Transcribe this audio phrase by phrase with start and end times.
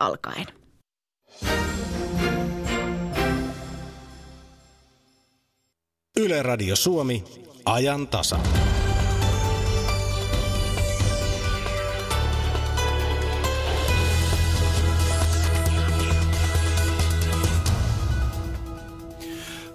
[0.00, 0.46] alkaen.
[6.16, 7.24] Yle Radio Suomi,
[7.64, 8.38] ajan tasa.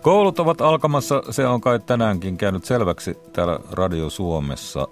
[0.01, 4.87] Koulut ovat alkamassa, se on kai tänäänkin käynyt selväksi täällä Radio Suomessa.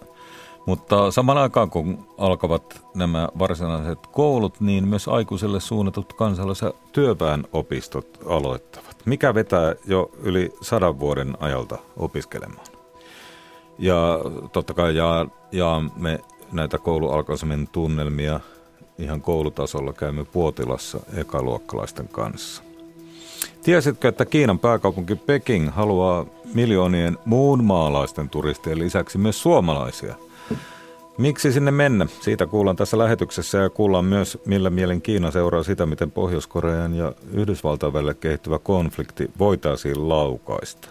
[0.67, 8.07] Mutta saman aikaan kun alkavat nämä varsinaiset koulut, niin myös aikuiselle suunnatut kansalais- ja työväenopistot
[8.29, 8.97] aloittavat.
[9.05, 12.65] Mikä vetää jo yli sadan vuoden ajalta opiskelemaan?
[13.79, 14.19] Ja
[14.51, 16.19] totta kai jaa, jaamme
[16.51, 18.39] näitä koulualkaisemmin tunnelmia
[18.97, 22.63] ihan koulutasolla käymme Puotilassa ekaluokkalaisten kanssa.
[23.63, 30.15] Tiesitkö, että Kiinan pääkaupunki Peking haluaa miljoonien muun maalaisten turistien lisäksi myös suomalaisia?
[31.17, 32.07] Miksi sinne mennä?
[32.21, 37.13] Siitä kuullaan tässä lähetyksessä ja kuullaan myös, millä mielen Kiina seuraa sitä, miten Pohjois-Korean ja
[37.33, 40.87] Yhdysvaltain välillä kehittyvä konflikti voitaisiin laukaista.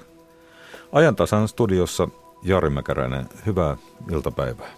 [0.93, 2.09] Ajantasan studiossa
[2.43, 3.77] Jari Mäkäräinen, hyvää
[4.13, 4.71] iltapäivää.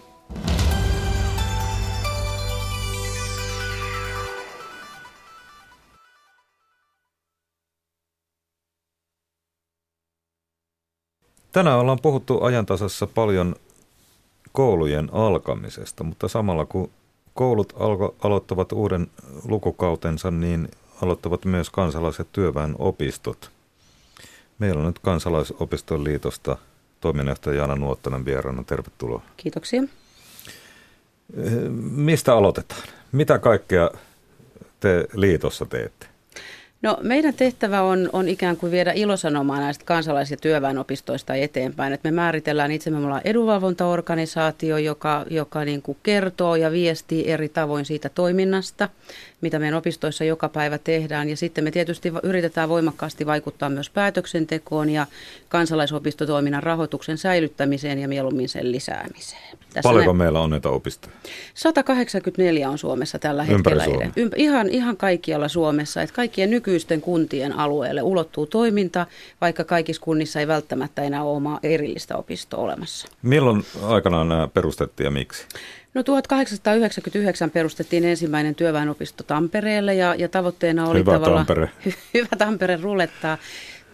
[11.51, 13.55] Tänään ollaan puhuttu ajantasassa paljon
[14.53, 16.91] koulujen alkamisesta, mutta samalla kun
[17.33, 19.07] koulut alko, aloittavat uuden
[19.47, 20.69] lukukautensa, niin
[21.01, 23.51] aloittavat myös kansalaiset työväenopistot.
[24.59, 26.57] Meillä on nyt kansalaisopiston liitosta
[27.01, 28.63] toiminnanjohtaja Jaana Nuottanen vieraana.
[28.63, 29.21] Tervetuloa.
[29.37, 29.83] Kiitoksia.
[31.91, 32.81] Mistä aloitetaan?
[33.11, 33.91] Mitä kaikkea
[34.79, 36.08] te liitossa teette?
[36.81, 41.93] No meidän tehtävä on, on ikään kuin viedä ilosanomaa näistä kansalais- ja työväenopistoista eteenpäin.
[41.93, 47.49] Et me määritellään itse, me ollaan edunvalvontaorganisaatio, joka, joka niin kuin kertoo ja viestii eri
[47.49, 48.89] tavoin siitä toiminnasta,
[49.41, 51.29] mitä meidän opistoissa joka päivä tehdään.
[51.29, 55.07] Ja sitten me tietysti yritetään voimakkaasti vaikuttaa myös päätöksentekoon ja
[55.49, 59.57] kansalaisopistotoiminnan rahoituksen säilyttämiseen ja mieluummin sen lisäämiseen.
[59.73, 60.17] Tässä Paljonko ne...
[60.17, 61.15] meillä on näitä opistoja?
[61.53, 63.85] 184 on Suomessa tällä hetkellä.
[64.15, 66.01] Ympäri ihan, ihan kaikkialla Suomessa.
[66.01, 69.05] Että kaikkien nykyisten kuntien alueelle ulottuu toiminta,
[69.41, 73.07] vaikka kaikissa kunnissa ei välttämättä enää ole omaa erillistä opistoa olemassa.
[73.21, 75.45] Milloin aikanaan nämä perustettiin ja miksi?
[75.93, 81.45] No 1899 perustettiin ensimmäinen työväenopisto Tampereelle ja, ja tavoitteena oli hyvä tavallaan...
[81.45, 81.69] Tampere.
[82.13, 83.37] hyvä Tampere rulettaa.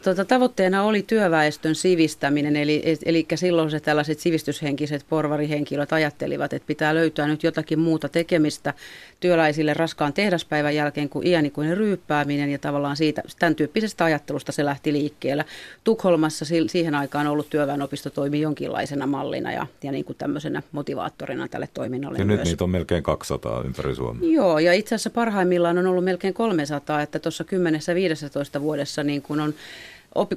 [0.03, 6.95] Tuota, tavoitteena oli työväestön sivistäminen, eli, eli silloin se tällaiset sivistyshenkiset porvarihenkilöt ajattelivat, että pitää
[6.95, 8.73] löytää nyt jotakin muuta tekemistä
[9.19, 14.93] työläisille raskaan tehdaspäivän jälkeen kuin iänikuinen ryyppääminen ja tavallaan siitä, tämän tyyppisestä ajattelusta se lähti
[14.93, 15.45] liikkeelle.
[15.83, 21.69] Tukholmassa siihen aikaan ollut työväenopisto toimi jonkinlaisena mallina ja, ja niin kuin tämmöisenä motivaattorina tälle
[21.73, 22.37] toiminnalle Ja myös.
[22.37, 24.29] nyt niitä on melkein 200 ympäri Suomea.
[24.29, 27.45] Joo, ja itse asiassa parhaimmillaan on ollut melkein 300, että tuossa
[28.57, 29.53] 10-15 vuodessa niin kuin on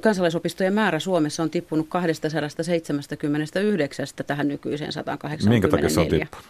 [0.01, 5.61] kansalaisopistojen määrä Suomessa on tippunut 279 tähän nykyiseen 184.
[5.61, 6.47] Minkä takia se on tippunut?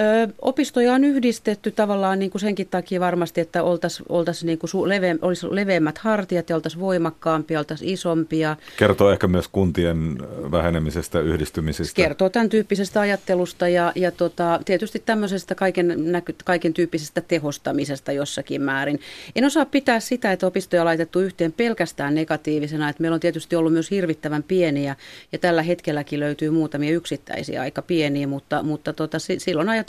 [0.00, 4.88] Ö, opistoja on yhdistetty tavallaan niin kuin senkin takia varmasti, että oltaisiin oltais niin kuin
[4.88, 8.56] leve, olisi leveämmät hartiat ja oltaisiin voimakkaampia, oltaisiin isompia.
[8.76, 10.18] Kertoo ehkä myös kuntien
[10.50, 11.96] vähenemisestä, yhdistymisestä.
[11.96, 18.62] Kertoo tämän tyyppisestä ajattelusta ja, ja tota, tietysti tämmöisestä kaiken, näky, kaiken tyyppisestä tehostamisesta jossakin
[18.62, 19.00] määrin.
[19.36, 23.56] En osaa pitää sitä, että opistoja on laitettu yhteen pelkästään negatiivisena, että meillä on tietysti
[23.56, 24.96] ollut myös hirvittävän pieniä
[25.32, 29.81] ja tällä hetkelläkin löytyy muutamia yksittäisiä aika pieniä, mutta, mutta tota, silloin ajatellaan,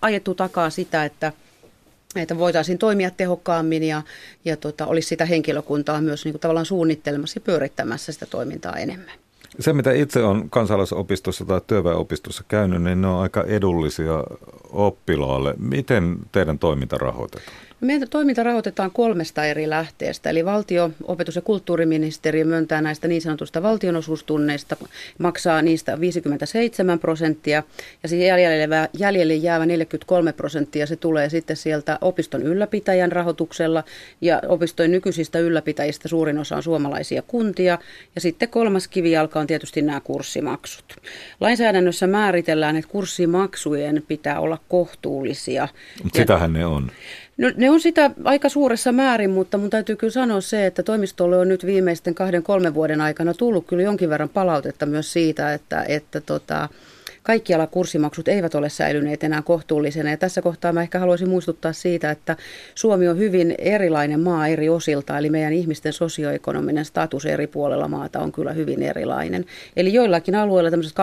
[0.00, 1.32] ajettu takaa sitä, että
[2.16, 4.02] että voitaisiin toimia tehokkaammin ja,
[4.44, 9.14] ja tota, olisi sitä henkilökuntaa myös niin kuin tavallaan suunnittelemassa ja pyörittämässä sitä toimintaa enemmän.
[9.60, 14.24] Se, mitä itse on kansalaisopistossa tai työväenopistossa käynyt, niin ne on aika edullisia
[14.70, 15.54] oppilaalle.
[15.58, 17.56] Miten teidän toiminta rahoitetaan?
[17.80, 23.62] Meidän toiminta rahoitetaan kolmesta eri lähteestä, eli valtio, opetus- ja kulttuuriministeriö myöntää näistä niin sanotusta
[23.62, 24.76] valtionosuustunneista,
[25.18, 27.62] maksaa niistä 57 prosenttia,
[28.02, 33.84] ja siihen jäljelle, jäljelle jäävä 43 prosenttia, se tulee sitten sieltä opiston ylläpitäjän rahoituksella,
[34.20, 37.78] ja opistojen nykyisistä ylläpitäjistä suurin osa on suomalaisia kuntia,
[38.14, 40.96] ja sitten kolmas kivijalka on tietysti nämä kurssimaksut.
[41.40, 45.68] Lainsäädännössä määritellään, että kurssimaksujen pitää olla kohtuullisia.
[46.02, 46.90] Mutta sitähän ne on.
[47.40, 51.36] No, ne on sitä aika suuressa määrin, mutta mun täytyy kyllä sanoa se, että toimistolle
[51.36, 55.84] on nyt viimeisten kahden, kolmen vuoden aikana tullut kyllä jonkin verran palautetta myös siitä, että,
[55.88, 56.68] että tota,
[57.22, 60.10] kaikkialla kurssimaksut eivät ole säilyneet enää kohtuullisena.
[60.10, 62.36] Ja tässä kohtaa mä ehkä haluaisin muistuttaa siitä, että
[62.74, 68.20] Suomi on hyvin erilainen maa eri osilta, eli meidän ihmisten sosioekonominen status eri puolella maata
[68.20, 69.44] on kyllä hyvin erilainen.
[69.76, 70.96] Eli joillakin alueilla tämmöiset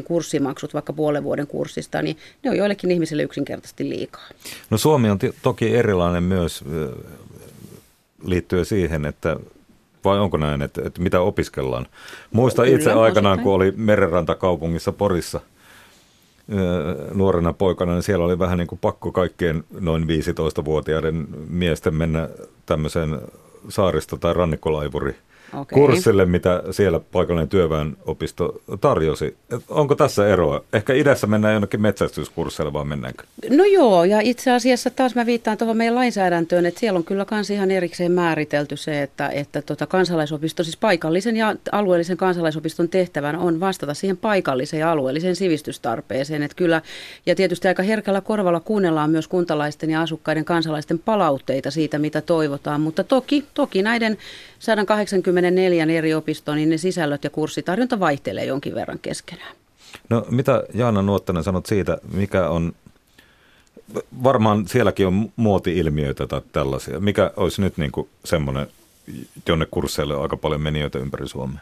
[0.00, 4.28] 2-30 kurssimaksut, vaikka puolen vuoden kurssista, niin ne on joillekin ihmisille yksinkertaisesti liikaa.
[4.70, 6.64] No Suomi on t- toki erilainen myös
[8.24, 9.36] liittyen siihen, että
[10.04, 11.86] vai onko näin, että, että mitä opiskellaan?
[12.32, 13.44] Muista Kyllä, itse aikanaan, osittain.
[13.44, 15.40] kun oli Merenrantakaupungissa Porissa
[17.14, 22.28] nuorena poikana, niin siellä oli vähän niin kuin pakko kaikkien noin 15-vuotiaiden miesten mennä
[22.66, 23.20] tämmöiseen
[23.68, 25.16] saaristo- tai rannikkolaivuri
[25.54, 25.78] okay.
[25.78, 29.36] kurssille, mitä siellä paikallinen työväenopisto tarjosi.
[29.68, 30.64] Onko tässä eroa?
[30.72, 33.24] Ehkä idässä mennään jonnekin metsästyskursseille, vaan mennäänkö?
[33.50, 37.24] No joo, ja itse asiassa taas mä viittaan tuohon meidän lainsäädäntöön, että siellä on kyllä
[37.24, 43.36] kans ihan erikseen määritelty se, että, että tota kansalaisopisto, siis paikallisen ja alueellisen kansalaisopiston tehtävän
[43.36, 46.42] on vastata siihen paikalliseen ja alueelliseen sivistystarpeeseen.
[46.42, 46.82] Että kyllä,
[47.26, 52.80] ja tietysti aika herkällä korvalla kuunnellaan myös kuntalaisten ja asukkaiden kansalaisten palautteita siitä, mitä toivotaan,
[52.80, 54.18] mutta toki, toki näiden
[55.42, 59.54] 184 eri opistoon, niin ne sisällöt ja kurssitarjonta vaihtelee jonkin verran keskenään.
[60.10, 62.72] No mitä Jaana Nuottanen sanot siitä, mikä on,
[64.22, 67.00] varmaan sielläkin on muoti-ilmiöitä tai tällaisia.
[67.00, 68.66] Mikä olisi nyt niin kuin semmoinen
[69.48, 71.58] jonne kursseille aika paljon menijöitä ympäri Suomea?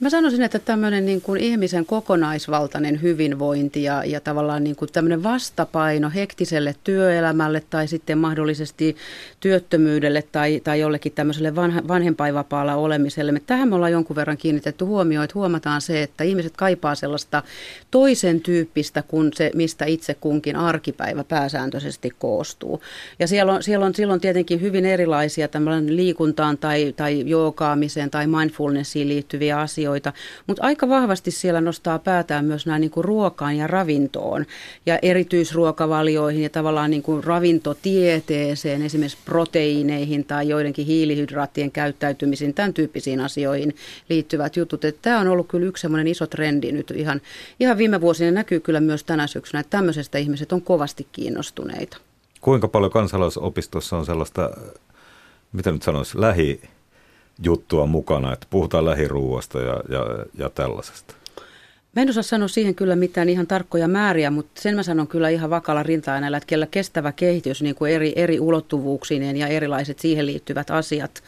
[0.00, 5.22] Mä sanoisin, että tämmöinen niin kuin ihmisen kokonaisvaltainen hyvinvointi ja, ja tavallaan niin kuin tämmöinen
[5.22, 8.96] vastapaino hektiselle työelämälle tai sitten mahdollisesti
[9.40, 13.32] työttömyydelle tai, tai jollekin tämmöiselle vanha, vanhempainvapaalla olemiselle.
[13.32, 17.42] Me tähän me ollaan jonkun verran kiinnitetty huomioon, että huomataan se, että ihmiset kaipaa sellaista
[17.90, 22.82] toisen tyyppistä kuin se, mistä itse kunkin arkipäivä pääsääntöisesti koostuu.
[23.18, 28.26] Ja siellä on, siellä on silloin tietenkin hyvin erilaisia tämmöinen liikuntaan tai tai, joogaamiseen tai
[28.26, 30.12] mindfulnessiin liittyviä asioita,
[30.46, 34.46] mutta aika vahvasti siellä nostaa päätään myös nämä niin kuin ruokaan ja ravintoon
[34.86, 43.20] ja erityisruokavalioihin ja tavallaan niin kuin ravintotieteeseen, esimerkiksi proteiineihin tai joidenkin hiilihydraattien käyttäytymisiin, tämän tyyppisiin
[43.20, 43.76] asioihin
[44.08, 44.84] liittyvät jutut.
[44.84, 47.20] Että tämä on ollut kyllä yksi semmoinen iso trendi nyt ihan,
[47.60, 51.96] ihan viime vuosina näkyy kyllä myös tänä syksynä, että tämmöisestä ihmiset on kovasti kiinnostuneita.
[52.40, 54.50] Kuinka paljon kansalaisopistossa on sellaista,
[55.52, 56.60] mitä nyt sanoisi, lähi
[57.42, 61.14] juttua mukana, että puhutaan lähiruuasta ja, ja, ja tällaisesta?
[61.96, 65.28] Mä en osaa sanoa siihen kyllä mitään ihan tarkkoja määriä, mutta sen mä sanon kyllä
[65.28, 70.26] ihan vakalla rinta että kellä kestävä kehitys niin kuin eri, eri ulottuvuuksineen ja erilaiset siihen
[70.26, 71.22] liittyvät asiat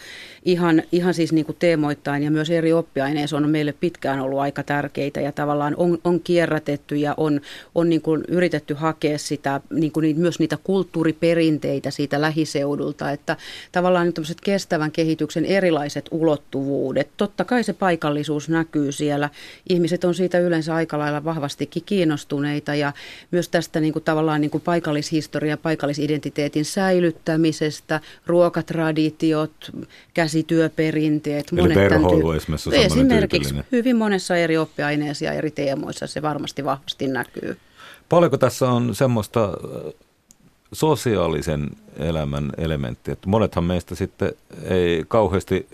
[0.47, 4.63] ihan, ihan siis niin kuin teemoittain ja myös eri oppiaineissa on meille pitkään ollut aika
[4.63, 7.41] tärkeitä ja tavallaan on, on kierrätetty ja on,
[7.75, 13.37] on niin kuin yritetty hakea sitä, niin kuin myös niitä kulttuuriperinteitä siitä lähiseudulta, että
[13.73, 17.09] tavallaan nyt kestävän kehityksen erilaiset ulottuvuudet.
[17.17, 19.31] Totta kai se paikallisuus näkyy siellä.
[19.69, 22.93] Ihmiset on siitä yleensä aika lailla vahvastikin kiinnostuneita ja
[23.31, 29.73] myös tästä niin kuin tavallaan niin kuin paikallishistoria, paikallisidentiteetin säilyttämisestä, ruokatraditiot,
[30.15, 31.47] käsi käsityöperinteet.
[31.53, 36.65] Eli monet perhoilu esimerkiksi on Esimerkiksi hyvin monessa eri oppiaineessa ja eri teemoissa se varmasti
[36.65, 37.57] vahvasti näkyy.
[38.09, 39.51] Paljonko tässä on semmoista
[40.73, 43.17] sosiaalisen elämän elementtiä?
[43.27, 45.67] Monethan meistä sitten ei kauheasti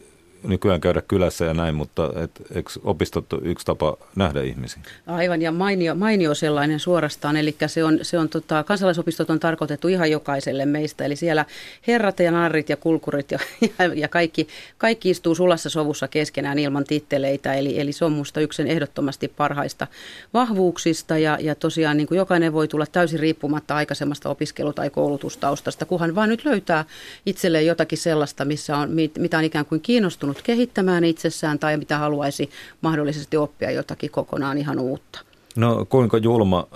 [0.45, 4.83] nykyään käydä kylässä ja näin, mutta et, eikö opistot yksi tapa nähdä ihmisiä?
[5.07, 9.89] Aivan, ja mainio, mainio sellainen suorastaan, eli se on, se on tota, kansalaisopistot on tarkoitettu
[9.89, 11.45] ihan jokaiselle meistä, eli siellä
[11.87, 13.39] herrat ja narrit ja kulkurit ja,
[13.79, 14.49] ja, ja kaikki,
[14.79, 19.87] kaikki istuu sulassa sovussa keskenään ilman titteleitä, eli, eli se on minusta yksi ehdottomasti parhaista
[20.35, 25.85] vahvuuksista, ja, ja tosiaan niin kuin jokainen voi tulla täysin riippumatta aikaisemmasta opiskelu- tai koulutustaustasta,
[25.85, 26.85] kunhan vaan nyt löytää
[27.27, 31.99] itselleen jotakin sellaista, missä on, mitä on ikään kuin kiinnostunut onnistunut kehittämään itsessään tai mitä
[31.99, 35.21] haluaisi mahdollisesti oppia jotakin kokonaan ihan uutta.
[35.57, 36.67] No kuinka julma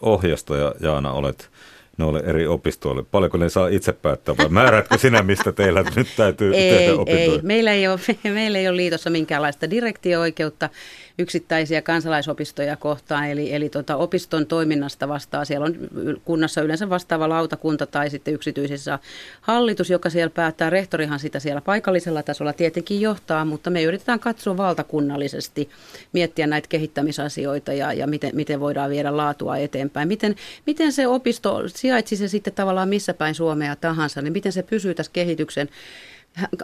[0.00, 1.50] ohjastaja Jaana olet
[1.98, 3.02] noille eri opistoille?
[3.02, 7.32] Paljonko ne saa itse päättää vai määrätkö sinä, mistä teillä nyt täytyy ei, tehdä opintoja?
[7.32, 8.00] Ei, meillä ei, ole,
[8.34, 10.70] meillä ei ole liitossa minkäänlaista direktio-oikeutta
[11.18, 15.76] yksittäisiä kansalaisopistoja kohtaan, eli, eli tota, opiston toiminnasta vastaa, siellä on
[16.24, 18.98] kunnassa yleensä vastaava lautakunta tai sitten yksityisissä
[19.40, 24.56] hallitus, joka siellä päättää, rehtorihan sitä siellä paikallisella tasolla tietenkin johtaa, mutta me yritetään katsoa
[24.56, 25.68] valtakunnallisesti,
[26.12, 30.08] miettiä näitä kehittämisasioita ja, ja miten, miten voidaan viedä laatua eteenpäin.
[30.08, 34.62] Miten, miten se opisto sijaitsi se sitten tavallaan missä päin Suomea tahansa, niin miten se
[34.62, 35.68] pysyy tässä kehityksen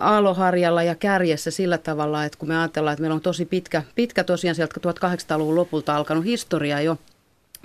[0.01, 4.25] aaloharjalla ja kärjessä sillä tavalla, että kun me ajatellaan, että meillä on tosi pitkä, pitkä
[4.25, 6.99] tosiaan sieltä 1800-luvun lopulta alkanut historia jo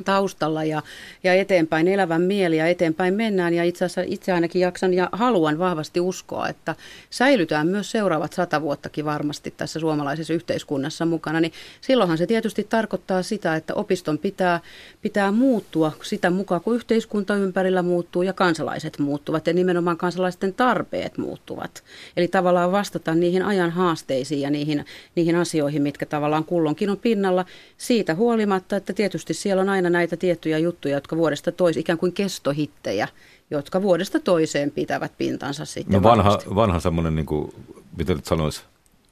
[0.06, 0.82] taustalla ja,
[1.24, 3.54] ja eteenpäin elävän mieli ja eteenpäin mennään.
[3.54, 6.76] Ja itse asiassa itse ainakin jaksan ja haluan vahvasti uskoa, että
[7.10, 11.42] säilytään myös seuraavat sata vuottakin varmasti tässä suomalaisessa yhteiskunnassa mukana.
[11.42, 14.60] Niin silloinhan se tietysti tarkoittaa sitä, että opiston pitää,
[15.02, 21.18] pitää muuttua sitä mukaan, kun yhteiskunta ympärillä muuttuu ja kansalaiset muuttuvat ja nimenomaan kansalaisten tarpeet
[21.18, 21.84] muuttuvat.
[22.18, 24.86] Eli tavallaan vastata niihin ajan haasteisiin ja niihin,
[25.16, 27.46] niihin asioihin, mitkä tavallaan kullonkin on pinnalla
[27.78, 32.00] siitä huolimatta, että tietysti siellä on aina aina näitä tiettyjä juttuja, jotka vuodesta toiseen, ikään
[32.00, 33.08] kuin kestohittejä,
[33.52, 37.54] jotka vuodesta toiseen pitävät pintansa sitten No vanha, vanha semmoinen, niin kuin,
[37.98, 38.62] miten nyt sanoisi,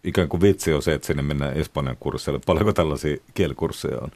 [0.03, 2.41] ikään kuin vitsi on se, että sinne mennään Espanjan kursseille.
[2.45, 4.11] Paljonko tällaisia kielikursseja on?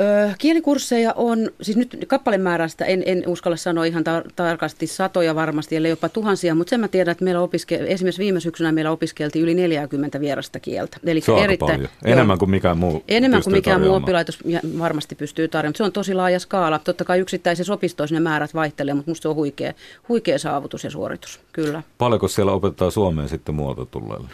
[0.00, 5.76] Öö, kielikursseja on, siis nyt kappalemäärästä en, en uskalla sanoa ihan tar- tarkasti satoja varmasti,
[5.76, 9.42] ellei jopa tuhansia, mutta sen mä tiedän, että meillä opiske- esimerkiksi viime syksynä meillä opiskeltiin
[9.42, 10.96] yli 40 vierasta kieltä.
[11.06, 11.90] Eli se on erittäin, paljon.
[12.04, 14.38] Enemmän joo, kuin mikään muu Enemmän kuin mikään muu oppilaitos
[14.78, 15.76] varmasti pystyy tarjoamaan.
[15.76, 16.78] Se on tosi laaja skaala.
[16.78, 19.72] Totta kai yksittäisessä opistoissa ne määrät vaihtelee, mutta musta se on huikea,
[20.08, 21.82] huikea saavutus ja suoritus, kyllä.
[21.98, 24.28] Paljonko siellä opetetaan Suomeen sitten muualta tulleille?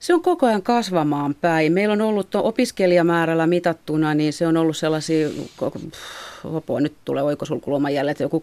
[0.00, 1.72] Se on koko ajan kasvamaan päin.
[1.72, 5.28] Meillä on ollut opiskelijamäärällä mitattuna, niin se on ollut sellaisia
[6.56, 8.42] apua, nyt tulee oikosulkuloman jälleen, että joku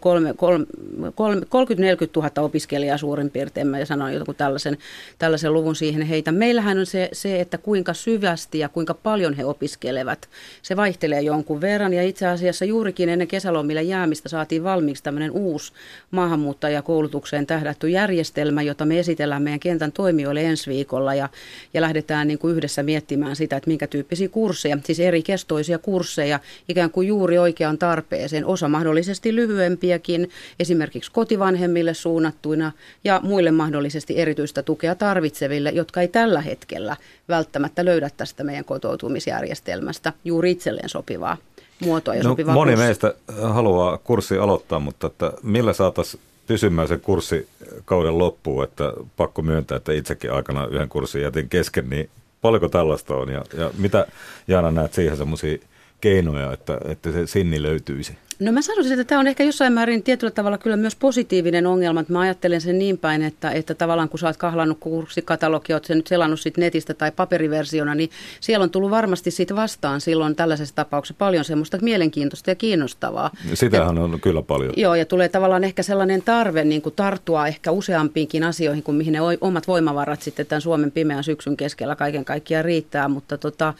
[2.16, 4.78] 000 opiskelijaa suurin piirtein, mä sanoin joku tällaisen,
[5.18, 6.32] tällaisen luvun siihen heitä.
[6.32, 10.28] Meillähän on se, se, että kuinka syvästi ja kuinka paljon he opiskelevat.
[10.62, 15.72] Se vaihtelee jonkun verran ja itse asiassa juurikin ennen kesälomille jäämistä saatiin valmiiksi tämmöinen uusi
[16.10, 21.28] maahanmuuttajakoulutukseen tähdätty järjestelmä, jota me esitellään meidän kentän toimijoille ensi viikolla ja,
[21.74, 26.40] ja lähdetään niin kuin yhdessä miettimään sitä, että minkä tyyppisiä kursseja, siis eri kestoisia kursseja,
[26.68, 32.72] ikään kuin juuri oikean tarpeeseen, osa mahdollisesti lyhyempiäkin, esimerkiksi kotivanhemmille suunnattuina
[33.04, 36.96] ja muille mahdollisesti erityistä tukea tarvitseville, jotka ei tällä hetkellä
[37.28, 41.36] välttämättä löydä tästä meidän kotoutumisjärjestelmästä juuri itselleen sopivaa
[41.80, 42.86] muotoa ja no, sopivaa Moni kurssi.
[42.86, 49.76] meistä haluaa kurssi aloittaa, mutta että millä saataisiin pysymään sen kurssikauden loppuun, että pakko myöntää,
[49.76, 52.10] että itsekin aikana yhden kurssin jätin kesken, niin
[52.42, 53.28] paljonko tällaista on?
[53.28, 54.06] Ja, ja mitä
[54.48, 55.58] Jaana näet siihen semmoisia
[56.00, 58.12] keinoja, että, että se sinni löytyisi?
[58.38, 62.00] No mä sanoisin, että tämä on ehkä jossain määrin tietyllä tavalla kyllä myös positiivinen ongelma.
[62.00, 65.84] Että mä ajattelen sen niin päin, että, että tavallaan kun sä oot kahlannut kurssikatalogi, oot
[65.84, 68.10] sen nyt selannut sit netistä tai paperiversiona, niin
[68.40, 73.30] siellä on tullut varmasti siitä vastaan silloin tällaisessa tapauksessa paljon semmoista mielenkiintoista ja kiinnostavaa.
[73.54, 74.74] Sitähän ja, on kyllä paljon.
[74.76, 79.12] Joo, ja tulee tavallaan ehkä sellainen tarve niin kuin tarttua ehkä useampiinkin asioihin kuin mihin
[79.12, 83.74] ne omat voimavarat sitten tämän Suomen pimeän syksyn keskellä kaiken kaikkiaan riittää, mutta tota,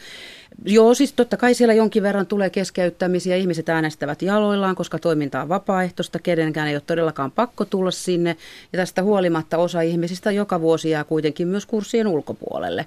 [0.65, 3.35] Joo, siis totta kai siellä jonkin verran tulee keskeyttämisiä.
[3.35, 6.19] Ihmiset äänestävät jaloillaan, koska toiminta on vapaaehtoista.
[6.19, 8.37] Kenenkään ei ole todellakaan pakko tulla sinne.
[8.73, 12.85] Ja tästä huolimatta osa ihmisistä joka vuosi jää kuitenkin myös kurssien ulkopuolelle.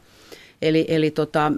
[0.62, 1.52] Eli, eli tota,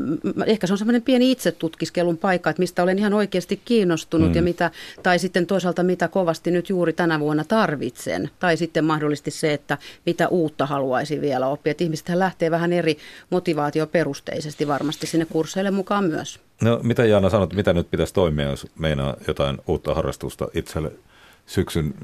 [0.47, 4.35] ehkä se on semmoinen pieni itsetutkiskelun paikka, että mistä olen ihan oikeasti kiinnostunut mm.
[4.35, 4.71] ja mitä,
[5.03, 8.31] tai sitten toisaalta mitä kovasti nyt juuri tänä vuonna tarvitsen.
[8.41, 11.71] Tai sitten mahdollisesti se, että mitä uutta haluaisin vielä oppia.
[11.71, 12.99] Että ihmisethän lähtee vähän eri
[13.31, 16.41] motivaatioperusteisesti varmasti sinne kursseille mukaan myös.
[16.63, 20.93] No mitä Jaana sanot, mitä nyt pitäisi toimia, jos meinaa jotain uutta harrastusta itselle
[21.47, 21.95] syksyn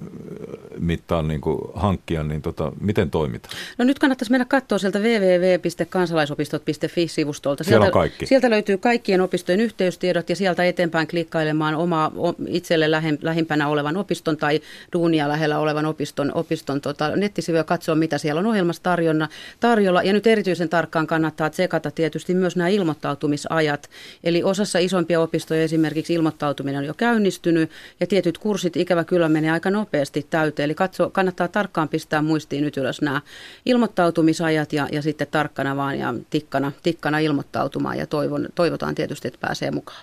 [0.79, 3.55] mittaan niin kuin hankkia, niin tota, miten toimitaan?
[3.79, 7.65] No nyt kannattaisi mennä katsoa sieltä www.kansalaisopistot.fi-sivustolta.
[7.65, 8.27] Sieltä, Siellä on kaikki.
[8.27, 12.13] Sieltä löytyy kaikkien opistojen yhteystiedot ja sieltä eteenpäin klikkailemaan omaa
[12.47, 12.91] itselle
[13.23, 14.61] lähimpänä olevan opiston tai
[14.93, 19.29] duunia lähellä olevan opiston, opiston tota, nettisivuja katsoa, mitä siellä on ohjelmassa tarjonna,
[19.61, 20.03] tarjolla.
[20.03, 23.91] Ja nyt erityisen tarkkaan kannattaa tsekata tietysti myös nämä ilmoittautumisajat.
[24.25, 29.41] Eli osassa isompia opistoja esimerkiksi ilmoittautuminen on jo käynnistynyt ja tietyt kurssit ikävä kyllä kyllä
[29.41, 30.65] menee aika nopeasti täyteen.
[30.65, 33.21] Eli katso, kannattaa tarkkaan pistää muistiin nyt ylös nämä
[33.67, 39.41] ilmoittautumisajat ja, ja sitten tarkkana vaan ja tikkana, tikkana ilmoittautumaan ja toivon, toivotaan tietysti, että
[39.41, 40.03] pääsee mukaan.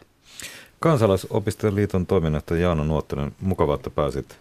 [0.80, 4.38] Kansalaisopistojen liiton toiminnasta Jaana Nuottinen, mukava, että pääsit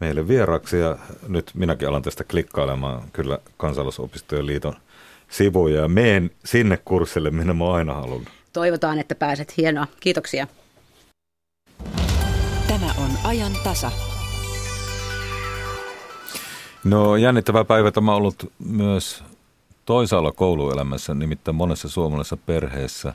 [0.00, 0.98] meille vieraksi ja
[1.28, 4.74] nyt minäkin alan tästä klikkailemaan kyllä Kansalaisopistojen liiton
[5.28, 8.28] sivuja ja meen sinne kurssille, minne mä aina halunnut.
[8.52, 9.56] Toivotaan, että pääset.
[9.56, 9.86] Hienoa.
[10.00, 10.46] Kiitoksia.
[13.30, 13.90] Ajan tasa.
[16.84, 19.24] No jännittävä päivä tämä on ollut myös
[19.84, 23.14] toisaalla kouluelämässä, nimittäin monessa suomalaisessa perheessä.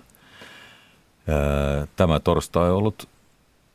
[1.95, 3.07] Tämä torstai on ollut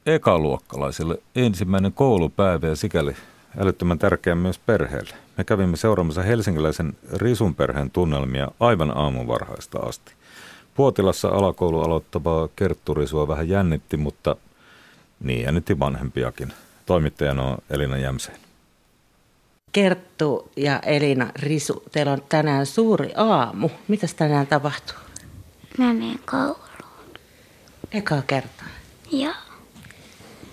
[0.07, 3.17] ekaluokkalaisille ensimmäinen koulupäivä ja sikäli
[3.59, 5.15] älyttömän tärkeä myös perheelle.
[5.37, 10.13] Me kävimme seuraamassa helsinkiläisen Risun perheen tunnelmia aivan aamuvarhaista asti.
[10.75, 14.37] Puotilassa alakoulu aloittavaa Kerttu Risua vähän jännitti, mutta–
[15.21, 16.53] niin, ja nyt vanhempiakin.
[16.87, 18.39] Toimittajana on Elina Jämseen.
[19.73, 23.69] Kerttu ja Elina Risu, teillä on tänään suuri aamu.
[23.89, 24.97] Mitäs tänään tapahtuu?
[25.79, 26.59] Mä menen kouluun.
[27.93, 28.67] Eka kertaa?
[29.13, 29.35] Joo.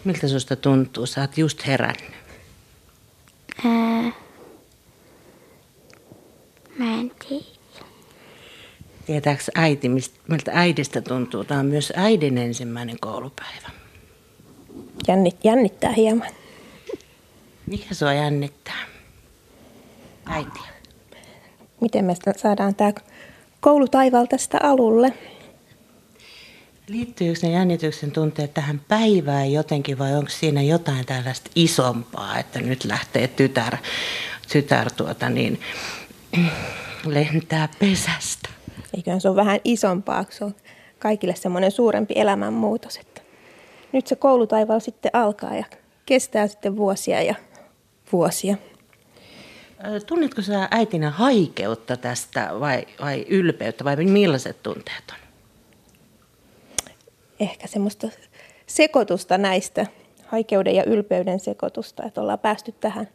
[0.03, 1.05] Miltä susta tuntuu?
[1.05, 2.11] Sä oot just herännyt.
[3.65, 4.11] Ää,
[6.77, 7.45] mä en tiedä.
[9.05, 9.89] Tietääkö äiti,
[10.27, 11.43] miltä äidistä tuntuu?
[11.43, 13.76] Tämä on myös äidin ensimmäinen koulupäivä.
[15.07, 16.29] Jännit, jännittää hieman.
[17.65, 18.85] Mikä sua jännittää?
[20.25, 20.59] Äiti.
[21.81, 22.93] Miten me saadaan tämä
[23.59, 25.13] koulutaival tästä alulle?
[26.87, 32.83] Liittyykö ne jännityksen tunteet tähän päivään jotenkin vai onko siinä jotain tällaista isompaa, että nyt
[32.83, 33.77] lähtee tytär,
[34.51, 35.59] tytär tuota niin,
[37.05, 38.49] lentää pesästä?
[38.97, 40.55] Eiköhän se ole vähän isompaa, se on
[40.99, 42.97] kaikille semmoinen suurempi elämänmuutos.
[42.97, 43.16] Että
[43.91, 45.65] nyt se koulutaival sitten alkaa ja
[46.05, 47.35] kestää sitten vuosia ja
[48.11, 48.57] vuosia.
[50.05, 55.17] Tunnetko sä äitinä haikeutta tästä vai, vai ylpeyttä vai millaiset tunteet on?
[57.39, 58.07] Ehkä semmoista
[58.67, 59.85] sekoitusta näistä,
[60.25, 63.07] haikeuden ja ylpeyden sekoitusta, että ollaan päästy tähän,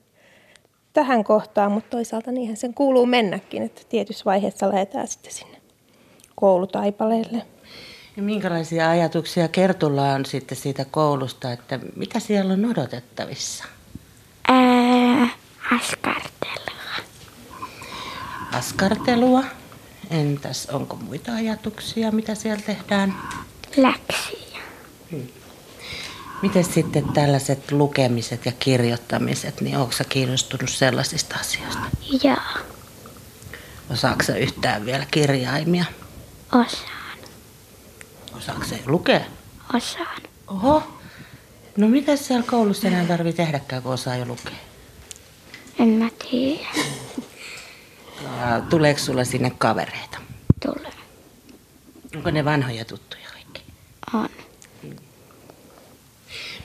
[0.93, 5.57] tähän kohtaan, mutta toisaalta niinhän sen kuuluu mennäkin, että tietyssä vaiheessa lähdetään sitten sinne
[6.35, 7.47] koulutaipaleelle.
[8.17, 13.65] Ja minkälaisia ajatuksia Kertulla on sitten siitä koulusta, että mitä siellä on odotettavissa?
[14.49, 15.29] Ää,
[15.77, 16.93] askartelua.
[18.53, 19.45] Askartelua.
[20.11, 23.15] Entäs onko muita ajatuksia, mitä siellä tehdään?
[23.77, 24.59] Läksiä.
[26.43, 31.81] Miten sitten tällaiset lukemiset ja kirjoittamiset, niin onko sä kiinnostunut sellaisista asioista?
[32.25, 32.37] Joo,
[33.91, 35.85] Osaatko sä yhtään vielä kirjaimia?
[36.53, 36.92] osaan.
[38.43, 39.21] Osaatko sä lukea?
[39.75, 40.23] Osaan.
[40.47, 40.83] Oho.
[41.77, 44.53] No mitä siellä koulussa enää tarvii tehdäkään, kun osaa jo lukea?
[45.79, 46.69] En mä tiedä.
[48.41, 50.19] Ja tuleeko sulla sinne kavereita?
[50.67, 50.93] Tulee.
[52.17, 53.63] Onko ne vanhoja tuttuja kaikki?
[54.15, 54.29] On.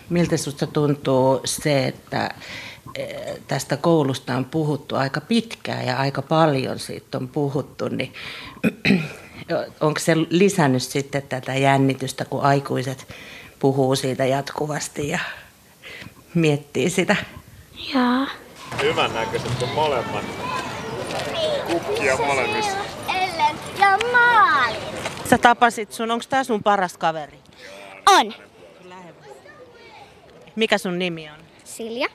[0.09, 2.29] Miltä susta tuntuu se, että
[2.95, 8.13] eh, tästä koulusta on puhuttu aika pitkään ja aika paljon siitä on puhuttu, niin
[9.81, 13.07] onko se lisännyt sitten tätä jännitystä, kun aikuiset
[13.59, 15.19] puhuu siitä jatkuvasti ja
[16.33, 17.15] miettii sitä?
[17.93, 18.27] Joo.
[18.81, 20.25] Hyvän näköiset kuin molemmat.
[21.67, 22.77] Kukkia molemmissa.
[23.09, 24.75] Ellen ja maali.
[25.29, 27.39] Sä tapasit sun, onko tää sun paras kaveri?
[28.05, 28.33] On.
[30.55, 31.37] Mikä sun nimi on?
[31.63, 32.07] Silja.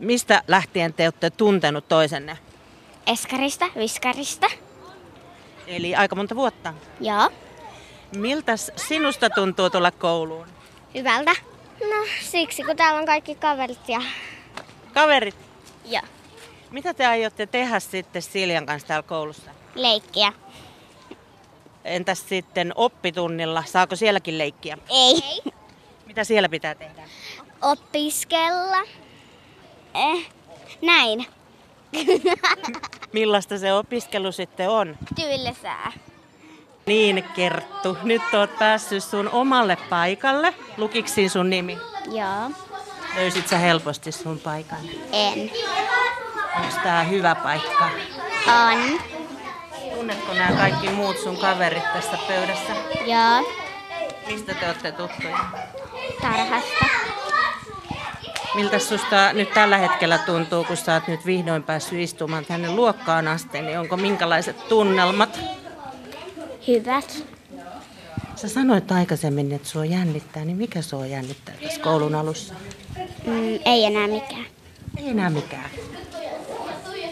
[0.00, 2.38] Mistä lähtien te olette tuntenut toisenne?
[3.06, 4.46] Eskarista, viskarista.
[5.66, 6.74] Eli aika monta vuotta.
[7.00, 7.30] Joo.
[8.16, 10.46] Miltä sinusta tuntuu tulla kouluun?
[10.94, 11.30] Hyvältä.
[11.80, 14.00] No siksi, kun täällä on kaikki kaverit ja...
[14.94, 15.36] Kaverit,
[15.84, 16.02] Joo.
[16.70, 19.50] mitä te aiotte tehdä sitten Siljan kanssa täällä koulussa?
[19.74, 20.32] Leikkiä.
[21.84, 24.78] Entäs sitten oppitunnilla, saako sielläkin leikkiä?
[24.90, 25.42] Ei.
[26.06, 27.02] Mitä siellä pitää tehdä?
[27.62, 28.80] Opiskella.
[29.94, 30.30] Eh,
[30.82, 31.26] näin.
[33.12, 34.96] Millaista se opiskelu sitten on?
[35.14, 35.92] Tylsää.
[36.86, 40.54] Niin, Kerttu, nyt oot päässyt sun omalle paikalle.
[40.76, 41.78] Lukiksi sun nimi?
[42.10, 42.50] Joo.
[43.16, 44.78] Löysit sä helposti sun paikan?
[45.12, 45.50] En.
[46.56, 47.90] Onko tää hyvä paikka?
[48.46, 49.00] On.
[49.94, 52.72] Tunnetko nämä kaikki muut sun kaverit tässä pöydässä?
[53.04, 53.54] Joo.
[54.26, 55.38] Mistä te olette tuttuja?
[56.22, 56.93] Tarhasta.
[58.54, 63.28] Miltä susta nyt tällä hetkellä tuntuu, kun sä oot nyt vihdoin päässyt istumaan tänne luokkaan
[63.28, 65.40] asti, niin onko minkälaiset tunnelmat?
[66.68, 67.24] Hyvät.
[68.36, 72.54] Sä sanoit aikaisemmin, että sua jännittää, niin mikä sua jännittää tässä koulun alussa?
[73.26, 74.46] Mm, ei enää mikään.
[74.96, 75.70] Ei enää mikään.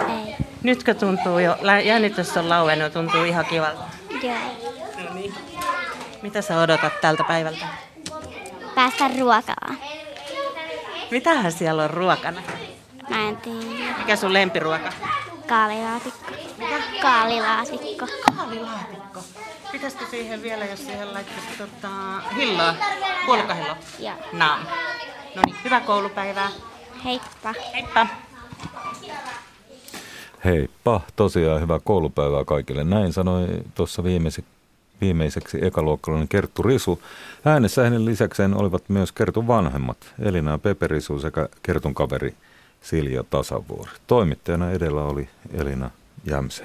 [0.09, 0.37] Ei.
[0.63, 3.83] Nytkö tuntuu jo, jännitys on lauennut, tuntuu ihan kivalta.
[4.23, 4.37] Joo.
[6.23, 7.67] Mitä sä odotat tältä päivältä?
[8.75, 9.79] Päästä ruokaan.
[11.13, 12.43] Mitähän siellä on ruokana?
[13.11, 13.95] Mä en tiedä.
[13.99, 14.93] Mikä sun lempiruoka?
[15.49, 16.33] Kaalilaatikko.
[17.03, 18.07] Kaalilaatikko.
[18.37, 19.21] Kaalilaatikko.
[19.73, 21.89] Pitäisikö siihen vielä, jos siihen laittaisi tota,
[22.37, 22.75] hilloa,
[23.27, 23.77] puolukkahilloa?
[23.99, 24.15] Joo.
[24.33, 24.61] Naam.
[25.35, 26.49] No niin, hyvää koulupäivää.
[27.05, 27.55] Heippa.
[27.75, 28.07] Heippa.
[30.45, 32.85] Heippa, tosiaan hyvää koulupäivää kaikille.
[32.85, 34.45] Näin sanoi tuossa viimeisi,
[35.03, 37.03] viimeiseksi ekaluokkalainen Kerttu Risu.
[37.45, 42.35] Äänessä hänen lisäkseen olivat myös Kertun vanhemmat, Elina ja Pepe Risu sekä Kertun kaveri
[42.83, 43.91] Silja Tasavuori.
[44.07, 45.91] Toimittajana edellä oli Elina
[46.25, 46.65] Jämse.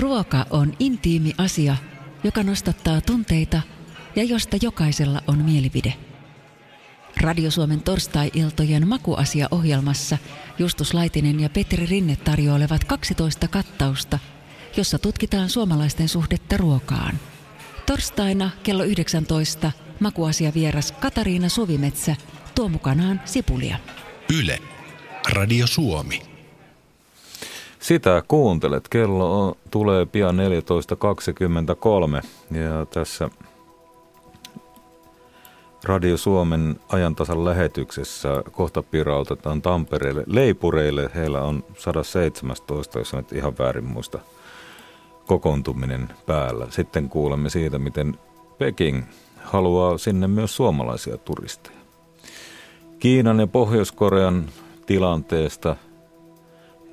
[0.00, 1.76] Ruoka on intiimi asia,
[2.24, 3.62] joka nostattaa tunteita
[4.16, 5.94] ja josta jokaisella on mielipide.
[7.20, 10.18] Radio Suomen torstai-iltojen makuasia-ohjelmassa
[10.58, 14.18] Justus Laitinen ja Petri Rinne tarjoilevat 12 kattausta,
[14.76, 17.18] jossa tutkitaan suomalaisten suhdetta ruokaan.
[17.86, 22.16] Torstaina kello 19 makuasiavieras Katariina Suvimetsä
[22.54, 23.76] tuo mukanaan sipulia.
[24.40, 24.58] Yle.
[25.32, 26.22] Radio Suomi.
[27.80, 28.88] Sitä kuuntelet.
[28.88, 33.30] Kello on, tulee pian 14.23 ja tässä
[35.84, 41.10] Radio Suomen ajantasan lähetyksessä kohta pirautetaan Tampereelle leipureille.
[41.14, 44.18] Heillä on 117, jos nyt ihan väärin muista,
[45.26, 46.66] kokoontuminen päällä.
[46.70, 48.18] Sitten kuulemme siitä, miten
[48.58, 49.02] Peking
[49.44, 51.76] haluaa sinne myös suomalaisia turisteja.
[52.98, 54.46] Kiinan ja Pohjois-Korean
[54.86, 55.76] tilanteesta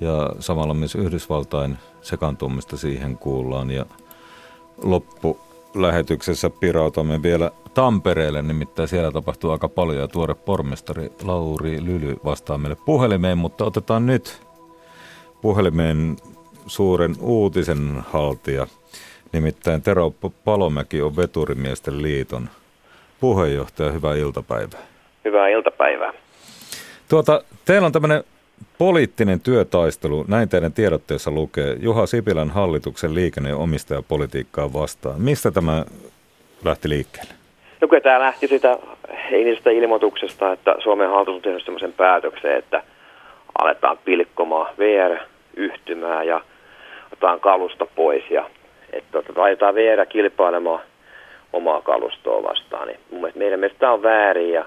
[0.00, 3.70] ja samalla myös Yhdysvaltain sekaantumista siihen kuullaan.
[3.70, 3.86] Ja
[4.82, 5.40] loppu
[5.74, 12.58] lähetyksessä pirautamme vielä Tampereelle, nimittäin siellä tapahtuu aika paljon ja tuore pormestari Lauri Lyly vastaa
[12.58, 14.42] meille puhelimeen, mutta otetaan nyt
[15.42, 16.16] puhelimeen
[16.66, 18.66] suuren uutisen haltija.
[19.32, 20.12] Nimittäin Tero
[20.44, 22.48] Palomäki on Veturimiesten liiton
[23.20, 23.90] puheenjohtaja.
[23.90, 24.80] Hyvää iltapäivää.
[25.24, 26.12] Hyvää iltapäivää.
[27.08, 28.24] Tuota, teillä on tämmöinen
[28.78, 35.20] poliittinen työtaistelu, näin teidän tiedotteessa lukee, Juha Sipilän hallituksen liikenne- ja omistajapolitiikkaa vastaan.
[35.20, 35.84] Mistä tämä
[36.64, 37.34] lähti liikkeelle?
[37.80, 38.78] No kyllä tämä lähti sitä
[39.30, 42.82] eilisestä ilmoituksesta, että Suomen hallitus on tehnyt sellaisen päätöksen, että
[43.58, 46.40] aletaan pilkkomaan VR-yhtymää ja
[47.22, 48.50] otetaan kalusta pois ja
[48.92, 50.80] että laitetaan VR kilpailemaan
[51.52, 52.88] omaa kalustoa vastaan.
[52.88, 54.64] Niin mun mielestä meidän mielestä tämä on väärin ja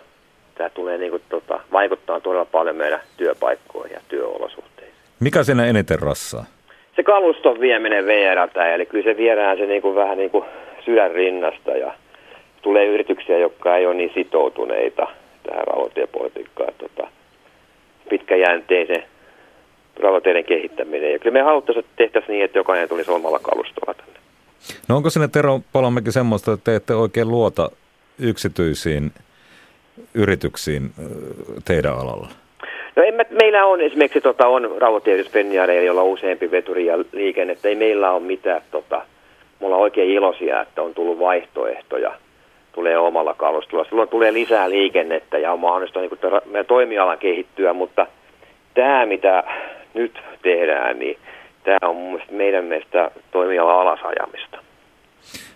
[0.55, 4.95] tämä tulee niin kuin, tota, vaikuttaa todella paljon meidän työpaikkoihin ja työolosuhteisiin.
[5.19, 6.45] Mikä siinä eniten rassaa?
[6.95, 10.45] Se kaluston vieminen VRltä, eli kyllä se viedään se niin kuin, vähän niin kuin
[10.85, 11.93] sydän rinnasta ja
[12.61, 15.07] tulee yrityksiä, jotka ei ole niin sitoutuneita
[15.43, 16.73] tähän rautatiepolitiikkaan.
[16.77, 17.07] Tota,
[18.09, 19.03] pitkäjänteisen
[19.99, 21.11] rautatieiden kehittäminen.
[21.11, 24.19] Ja kyllä me haluttaisiin, että tehtäisiin niin, että jokainen tulisi omalla kalustolla tänne.
[24.87, 27.71] No onko sinne Tero Palomäki semmoista, että te ette oikein luota
[28.19, 29.11] yksityisiin
[30.13, 30.91] yrityksiin
[31.65, 32.27] teidän alalla?
[32.95, 35.31] No en mä, meillä on esimerkiksi tota, on rautatieyhdys
[35.85, 39.01] jolla on useampi veturi ja liikenne, Ei meillä ole mitään, tota,
[39.59, 42.11] me ollaan oikein iloisia, että on tullut vaihtoehtoja,
[42.71, 43.85] tulee omalla kalustolla.
[43.85, 46.11] Silloin tulee lisää liikennettä ja on mahdollista niin
[46.45, 48.07] meidän toimialan kehittyä, mutta
[48.73, 49.43] tämä mitä
[49.95, 51.17] nyt tehdään, niin
[51.63, 54.57] tämä on mun mielestä meidän mielestä toimiala alasajamista.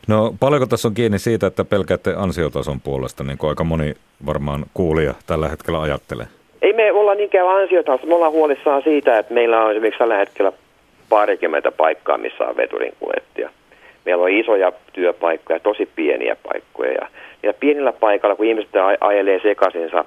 [0.08, 3.94] No paljonko tässä on kiinni siitä, että pelkäätte ansiotason puolesta, niin kuin aika moni
[4.26, 6.26] varmaan kuulija tällä hetkellä ajattelee?
[6.62, 10.52] Ei me olla niinkään ansiotasosta, me ollaan huolissaan siitä, että meillä on esimerkiksi tällä hetkellä
[11.10, 13.50] parikymmentä paikkaa, missä on veturin kuljettaja.
[14.06, 16.92] Meillä on isoja työpaikkoja, tosi pieniä paikkoja.
[16.92, 17.08] Ja,
[17.44, 18.72] ja pienillä paikalla, kun ihmiset
[19.02, 20.06] ajelee sekaisinsa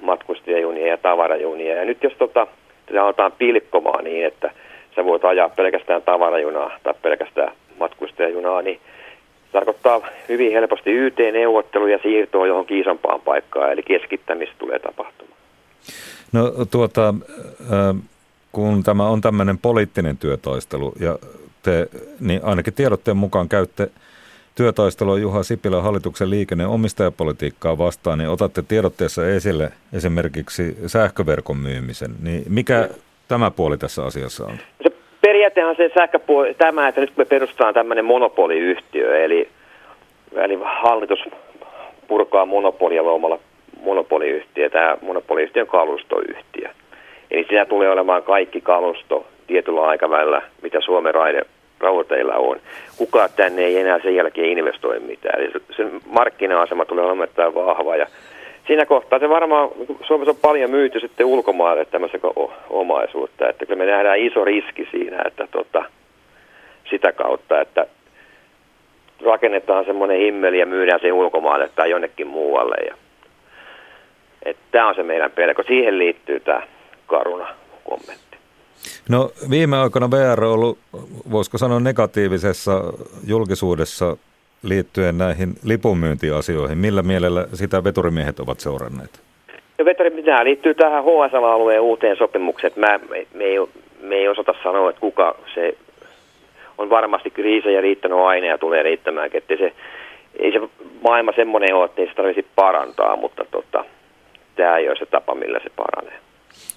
[0.00, 1.76] matkustajajunia ja tavarajunia.
[1.76, 2.46] Ja nyt jos tota,
[2.88, 4.50] tätä aletaan pilkkomaan niin, että
[4.96, 8.80] sä voit ajaa pelkästään tavarajunaa tai pelkästään matkustajajunaa, niin
[9.52, 15.38] tarkoittaa hyvin helposti YT-neuvotteluja siirtoa johonkin isompaan paikkaan, eli keskittämistä tulee tapahtumaan.
[16.32, 17.14] No tuota,
[18.52, 21.18] kun tämä on tämmöinen poliittinen työtaistelu, ja
[21.62, 21.88] te
[22.20, 23.90] niin ainakin tiedotteen mukaan käytte
[24.58, 32.10] työtaistelua Juha Sipilän hallituksen liikenne- ja omistajapolitiikkaa vastaan, niin otatte tiedotteessa esille esimerkiksi sähköverkon myymisen.
[32.22, 32.88] Niin mikä
[33.28, 34.56] tämä puoli tässä asiassa on?
[34.82, 34.90] Se
[35.20, 39.48] periaatteessa se sähköpuoli, tämä, että nyt me perustetaan tämmöinen monopoliyhtiö, eli,
[40.36, 41.18] eli hallitus
[42.08, 43.38] purkaa monopolia luomalla
[43.80, 46.68] monopoliyhtiö, tämä monopoliyhtiön kalustoyhtiö.
[47.30, 51.42] Eli siinä tulee olemaan kaikki kalusto tietyllä aikavälillä, mitä Suomen raide
[51.80, 52.60] rauteilla on.
[52.96, 55.40] Kukaan tänne ei enää sen jälkeen investoi mitään.
[55.40, 58.06] Eli sen markkina-asema tulee olemaan vahva ja
[58.66, 59.68] siinä kohtaa se varmaan,
[60.02, 62.18] Suomessa on paljon myyty sitten ulkomaille tämmöistä
[62.70, 65.84] omaisuutta, että kyllä me nähdään iso riski siinä, että tota,
[66.90, 67.86] sitä kautta, että
[69.24, 72.76] rakennetaan semmoinen himmeli ja myydään se ulkomaille tai jonnekin muualle.
[72.86, 72.94] Ja,
[74.42, 75.62] että tämä on se meidän pelko.
[75.62, 76.62] Siihen liittyy tämä
[77.06, 77.48] karuna
[77.84, 78.27] kommentti.
[79.08, 80.78] No viime aikoina VR on ollut,
[81.30, 82.82] voisiko sanoa negatiivisessa
[83.26, 84.16] julkisuudessa
[84.62, 86.78] liittyen näihin lipunmyyntiasioihin.
[86.78, 89.20] Millä mielellä sitä veturimiehet ovat seuranneet?
[89.78, 92.72] No veturi, tämä liittyy tähän HSL-alueen uuteen sopimukseen.
[92.76, 93.00] Mä,
[93.34, 93.58] me, ei,
[94.00, 95.76] me ei osata sanoa, että kuka se
[96.78, 99.30] on varmasti kriisejä riittänyt aina ja tulee riittämään.
[99.34, 99.72] Että se,
[100.38, 100.60] ei se
[101.02, 103.84] maailma semmoinen ole, että ei se tarvitsisi parantaa, mutta tota,
[104.56, 106.18] tämä ei ole se tapa, millä se paranee.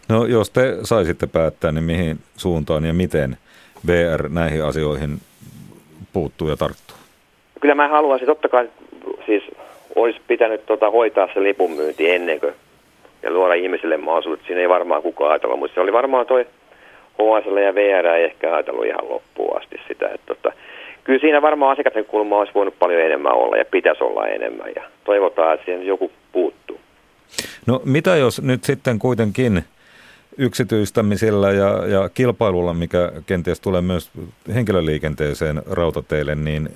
[0.10, 3.38] No jos te saisitte päättää, niin mihin suuntaan ja miten
[3.88, 5.18] VR näihin asioihin
[6.14, 6.98] puuttuu ja tarttuu?
[7.62, 8.70] Kyllä mä haluaisin, totta kai
[9.26, 9.44] siis
[9.96, 12.54] olisi pitänyt tota, hoitaa se lipunmyynti ennen kuin
[13.24, 14.46] ja luoda ihmisille mahdollisuudet.
[14.48, 16.46] Siinä ei varmaan kukaan ajatella, mutta se oli varmaan toi
[17.14, 20.10] HSL ja VR ei ehkä ajatellut ihan loppuun asti sitä.
[20.10, 20.52] Että, tota,
[21.04, 24.84] kyllä siinä varmaan asiakkaiden kulma olisi voinut paljon enemmän olla ja pitäisi olla enemmän ja
[25.04, 26.80] toivotaan, että siihen joku puuttuu.
[27.68, 29.64] No mitä jos nyt sitten kuitenkin
[30.38, 34.12] yksityistämisellä ja, ja kilpailulla, mikä kenties tulee myös
[34.54, 36.70] henkilöliikenteeseen rautateille, niin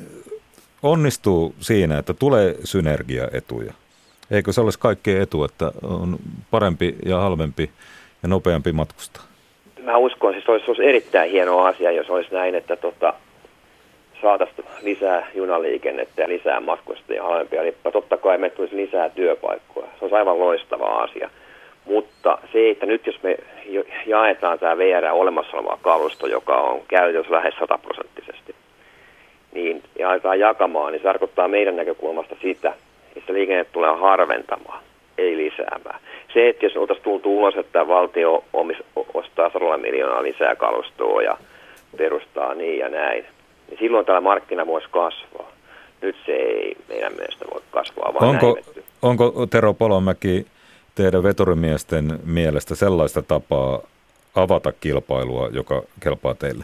[0.84, 3.74] onnistuu siinä, että tulee synergiaetuja?
[4.32, 6.18] Eikö se olisi kaikkien etu, että on
[6.52, 7.70] parempi ja halvempi
[8.24, 9.24] ja nopeampi matkustaa?
[9.84, 13.14] Mä uskon, siis olisi, olisi erittäin hieno asia, jos olisi näin, että tota,
[14.22, 17.92] saataisiin lisää junaliikennettä ja lisää matkustajia halvempia lippuja.
[17.92, 19.88] Totta kai me tulisi lisää työpaikkoja.
[19.88, 21.30] Se olisi aivan loistava asia.
[21.86, 23.38] Mutta se, että nyt jos me
[24.06, 28.56] jaetaan tämä VR olemassa oleva kalusto, joka on käytössä lähes sataprosenttisesti,
[29.54, 32.74] niin ja aletaan jakamaan, niin se tarkoittaa meidän näkökulmasta sitä,
[33.16, 34.84] että liikenne tulee harventamaan,
[35.18, 36.00] ei lisäämään.
[36.34, 38.78] Se, että jos oltaisiin tultu ulos, että valtio omis,
[39.14, 41.38] ostaa sadalla miljoonaa lisää kalustoa ja
[41.98, 43.26] perustaa niin ja näin,
[43.70, 45.52] niin silloin tämä markkina voisi kasvaa.
[46.02, 48.58] Nyt se ei meidän mielestä voi kasvaa, vaan onko,
[49.02, 50.46] onko Tero Polomäki
[50.96, 53.80] teidän veturimiesten mielestä sellaista tapaa
[54.36, 56.64] avata kilpailua, joka kelpaa teille?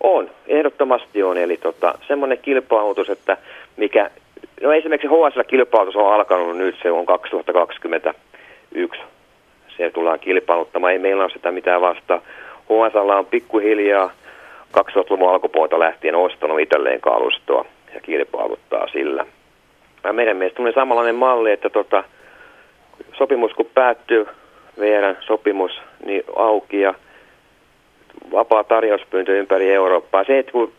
[0.00, 1.38] On, ehdottomasti on.
[1.38, 3.36] Eli tota, semmoinen kilpailutus, että
[3.76, 4.10] mikä,
[4.62, 9.00] no esimerkiksi HSL kilpailutus on alkanut nyt, se on 2021.
[9.76, 12.20] Se tullaan kilpailuttamaan, ei meillä ole sitä mitään vasta.
[12.64, 14.10] HSL on pikkuhiljaa
[14.78, 19.26] 2000-luvun alkupuolta lähtien ostanut itselleen kalustoa ja kilpailuttaa sillä.
[20.04, 22.04] Ja meidän mielestä on samanlainen malli, että tota,
[23.18, 24.26] sopimus kun päättyy,
[24.80, 26.94] VRn sopimus, niin auki ja
[28.32, 30.24] vapaa tarjouspyyntö ympäri Eurooppaa.
[30.24, 30.72] Se, että kun,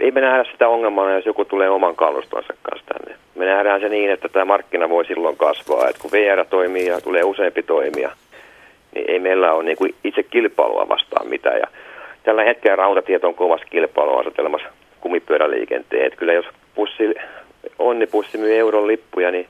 [0.00, 3.18] ei me nähdä sitä ongelmaa, jos joku tulee oman kalustonsa kanssa tänne.
[3.34, 5.88] Me nähdään se niin, että tämä markkina voi silloin kasvaa.
[5.88, 8.10] Että kun VR toimii ja tulee useampi toimija,
[8.94, 11.58] niin ei meillä ole niin kuin itse kilpailua vastaan mitään.
[11.58, 11.66] Ja
[12.22, 14.68] tällä hetkellä rautatiet on kovassa kilpailuasetelmassa
[15.00, 16.06] kumipyöräliikenteen.
[16.06, 17.14] Että kyllä jos pussi,
[17.78, 19.46] onnipussi myy euron lippuja, niin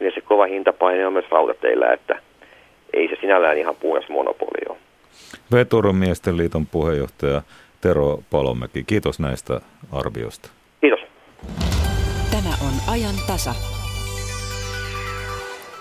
[0.00, 2.22] kyllä se kova hintapaine on myös rautateillä, että
[2.92, 4.78] ei se sinällään ihan puhdas monopoli ole.
[5.52, 7.42] Veturomiesten liiton puheenjohtaja
[7.80, 9.60] Tero Palomäki, kiitos näistä
[9.92, 10.50] arvioista.
[10.80, 11.00] Kiitos.
[12.30, 13.54] Tämä on ajan tasa.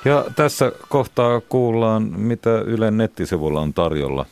[0.06, 4.26] Ja tässä kohtaa kuullaan, mitä Ylen nettisivulla on tarjolla.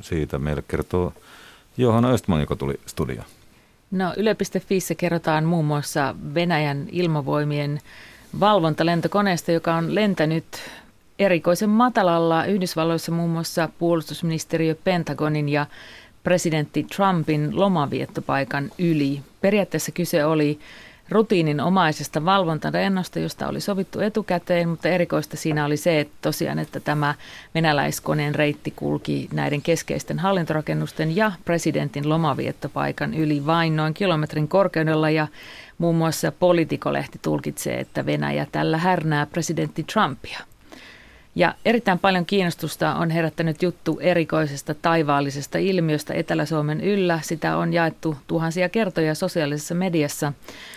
[0.00, 1.12] Siitä meille kertoo
[1.76, 3.26] Johanna Östman, joka tuli studioon.
[3.90, 7.78] No Yle.fiissä kerrotaan muun muassa Venäjän ilmavoimien
[8.40, 10.44] valvontalentokoneesta, joka on lentänyt
[11.18, 15.66] erikoisen matalalla Yhdysvalloissa muun muassa puolustusministeriö Pentagonin ja
[16.22, 19.20] presidentti Trumpin lomaviettopaikan yli.
[19.40, 20.58] Periaatteessa kyse oli
[21.08, 27.14] rutiininomaisesta valvontalennosta, josta oli sovittu etukäteen, mutta erikoista siinä oli se, että tosiaan, että tämä
[27.54, 35.26] venäläiskoneen reitti kulki näiden keskeisten hallintorakennusten ja presidentin lomaviettopaikan yli vain noin kilometrin korkeudella ja
[35.78, 40.38] muun muassa Politikolehti tulkitsee, että Venäjä tällä härnää presidentti Trumpia.
[41.38, 47.20] Ja erittäin paljon kiinnostusta on herättänyt juttu erikoisesta taivaallisesta ilmiöstä Etelä-Suomen yllä.
[47.22, 50.32] Sitä on jaettu tuhansia kertoja sosiaalisessa mediassa.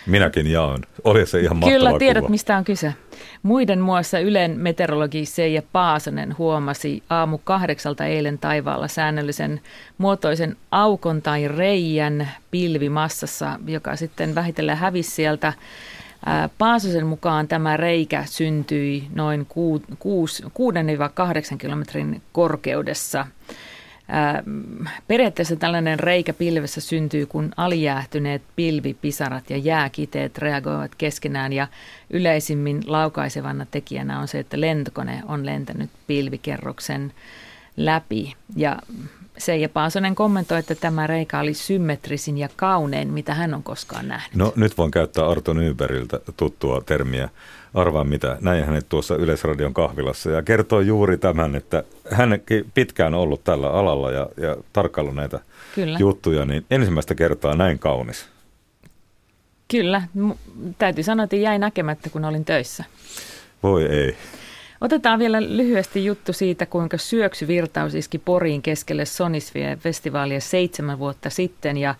[0.06, 0.82] Minäkin jaan.
[1.04, 2.30] Oli se ihan mahtava Kyllä, tiedät kuva.
[2.30, 2.94] mistä on kyse.
[3.42, 9.60] Muiden muassa Ylen meteorologi Seija Paasonen huomasi aamu kahdeksalta eilen taivaalla säännöllisen
[9.98, 15.52] muotoisen aukon tai reijän pilvimassassa, joka sitten vähitellen hävisi sieltä
[16.58, 19.46] Paasosen mukaan tämä reikä syntyi noin
[21.54, 23.26] 6-8 kilometrin korkeudessa.
[25.08, 31.68] Periaatteessa tällainen reikä pilvessä syntyy, kun alijäähtyneet pilvipisarat ja jääkiteet reagoivat keskenään ja
[32.10, 37.12] yleisimmin laukaisevana tekijänä on se, että lentokone on lentänyt pilvikerroksen
[37.76, 38.76] läpi ja
[39.38, 44.34] Seija Paasonen kommentoi, että tämä reikä oli symmetrisin ja kaunein, mitä hän on koskaan nähnyt.
[44.34, 47.28] No nyt voin käyttää Arto Nyberiltä tuttua termiä.
[47.74, 53.44] Arvaa mitä, näin hänet tuossa Yleisradion kahvilassa ja kertoo juuri tämän, että hänkin pitkään ollut
[53.44, 55.40] tällä alalla ja, ja tarkkaillut näitä
[55.74, 55.98] Kyllä.
[55.98, 58.28] juttuja, niin ensimmäistä kertaa näin kaunis.
[59.68, 60.02] Kyllä,
[60.78, 62.84] täytyy sanoa, että jäi näkemättä, kun olin töissä.
[63.62, 64.16] Voi ei.
[64.82, 71.76] Otetaan vielä lyhyesti juttu siitä, kuinka syöksyvirtaus iski Poriin keskelle Sonisvie-festivaalia seitsemän vuotta sitten.
[71.76, 71.94] Ja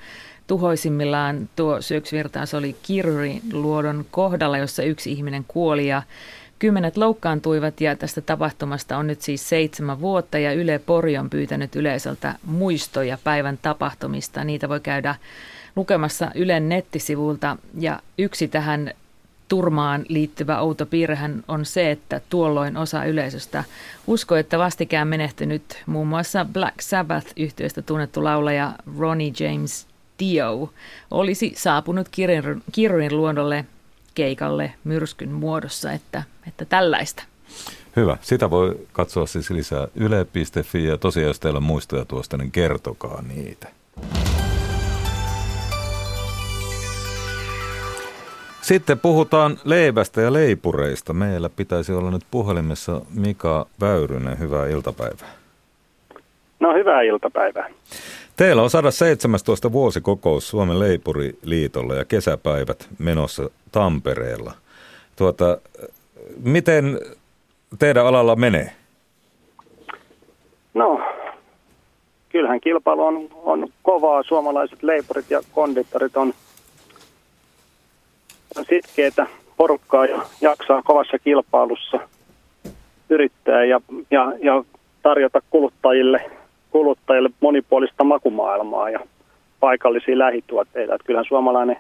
[0.47, 2.77] tuhoisimmillaan tuo syöksyvirtaus oli
[3.53, 6.03] luodon kohdalla, jossa yksi ihminen kuoli ja
[6.59, 7.81] Kymmenet loukkaantuivat.
[7.81, 13.19] Ja tästä tapahtumasta on nyt siis seitsemän vuotta ja Yle Pori on pyytänyt yleisöltä muistoja
[13.25, 14.45] päivän tapahtumista.
[14.45, 15.15] Niitä voi käydä
[15.77, 17.57] lukemassa Ylen nettisivulta.
[17.79, 18.93] Ja yksi tähän
[19.53, 23.65] turmaan liittyvä outo piirrehän on se, että tuolloin osa yleisöstä
[24.07, 29.87] uskoi, että vastikään menehtynyt muun muassa Black Sabbath-yhtiöstä tunnettu laulaja Ronnie James
[30.19, 30.73] Dio
[31.11, 32.09] olisi saapunut
[32.73, 33.65] Kirunin luonnolle
[34.15, 37.23] keikalle myrskyn muodossa, että, että tällaista.
[37.97, 38.17] Hyvä.
[38.21, 43.23] Sitä voi katsoa siis lisää yle.fi ja tosiaan jos teillä on muistoja tuosta, niin kertokaa
[43.23, 43.69] niitä.
[48.63, 51.13] Sitten puhutaan leivästä ja leipureista.
[51.13, 54.39] Meillä pitäisi olla nyt puhelimessa Mika Väyrynen.
[54.39, 55.29] Hyvää iltapäivää.
[56.61, 57.71] No hyvää iltapäivää.
[58.37, 64.53] Teillä on 117 vuosikokous Suomen Leipuriliitolla ja kesäpäivät menossa Tampereella.
[65.17, 65.59] Tuota,
[66.43, 67.01] miten
[67.79, 68.73] teidän alalla menee?
[70.75, 71.01] No,
[72.29, 74.23] kyllähän kilpailu on, on kovaa.
[74.23, 76.35] Suomalaiset leipurit ja konditorit on
[78.69, 82.01] sitkeitä porukkaa ja jaksaa kovassa kilpailussa
[83.11, 84.65] yrittää ja, ja, ja
[85.03, 86.31] tarjota kuluttajille,
[86.71, 89.01] kuluttajille monipuolista makumaailmaa ja
[89.61, 90.95] paikallisia lähituotteita.
[90.95, 91.77] Että kyllähän suomalainen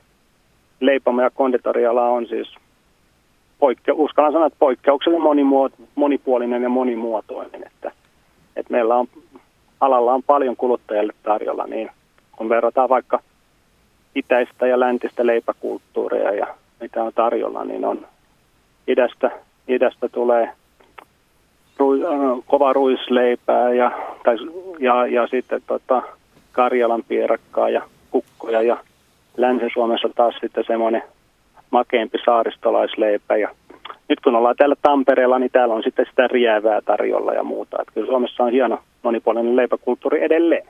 [0.81, 2.55] leipomo- ja konditoriala on siis,
[3.59, 7.67] poikke, uskallan sanoa, että poikkeuksellinen monimuot, monipuolinen ja monimuotoinen.
[7.67, 7.93] Että,
[8.57, 9.07] että meillä on,
[9.81, 11.91] alalla on paljon kuluttajille tarjolla, niin
[12.37, 13.21] kun verrataan vaikka
[14.15, 16.47] itäistä ja läntistä leipäkulttuuria ja
[16.83, 18.07] mitä on tarjolla, niin on
[18.89, 19.31] idästä,
[19.69, 20.49] idästä tulee
[21.79, 23.91] ru, äh, kova ruisleipää ja,
[24.25, 24.37] tai,
[24.79, 26.03] ja, ja sitten tota,
[26.53, 28.77] Karjalan pierakkaa ja kukkoja ja
[29.37, 31.03] Länsi-Suomessa taas sitten semmoinen
[31.71, 33.49] makeampi saaristolaisleipä ja
[34.09, 37.77] nyt kun ollaan täällä Tampereella, niin täällä on sitten sitä rievää tarjolla ja muuta.
[37.81, 40.67] Että kyllä Suomessa on hieno monipuolinen leipäkulttuuri edelleen.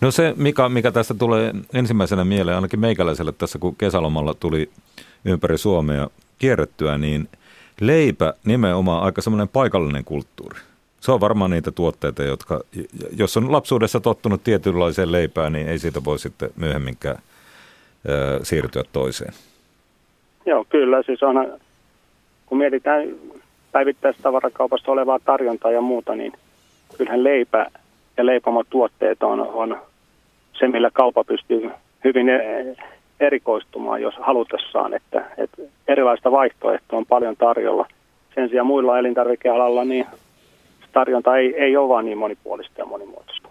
[0.00, 4.70] No se, mikä, mikä tästä tulee ensimmäisenä mieleen, ainakin meikäläiselle tässä, kun kesälomalla tuli
[5.24, 7.28] ympäri Suomea kierrettyä, niin
[7.80, 10.58] leipä nimenomaan aika semmoinen paikallinen kulttuuri.
[11.00, 12.60] Se on varmaan niitä tuotteita, jotka,
[13.16, 17.18] jos on lapsuudessa tottunut tietynlaiseen leipään, niin ei siitä voi sitten myöhemminkään
[18.08, 19.32] ö, siirtyä toiseen.
[20.46, 21.02] Joo, kyllä.
[21.02, 21.58] Siis on,
[22.46, 23.08] kun mietitään
[23.72, 26.32] päivittäistavarakaupasta olevaa tarjontaa ja muuta, niin
[26.98, 27.66] kyllähän leipä
[28.16, 29.78] ja leipomatuotteet on, on
[30.58, 31.70] se, millä kaupa pystyy
[32.04, 32.26] hyvin
[33.20, 37.86] erikoistumaan, jos halutessaan, että, että erilaista vaihtoehtoa on paljon tarjolla.
[38.34, 40.06] Sen sijaan muilla elintarvikealalla niin
[40.92, 43.48] tarjonta ei, ei ole vaan niin monipuolista ja monimuotoista.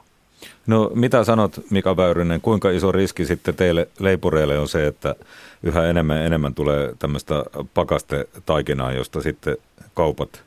[0.67, 5.15] No mitä sanot Mika Väyrynen, kuinka iso riski sitten teille leipureille on se, että
[5.63, 9.57] yhä enemmän ja enemmän tulee tämmöistä pakastetaikinaa, josta sitten
[9.93, 10.43] kaupat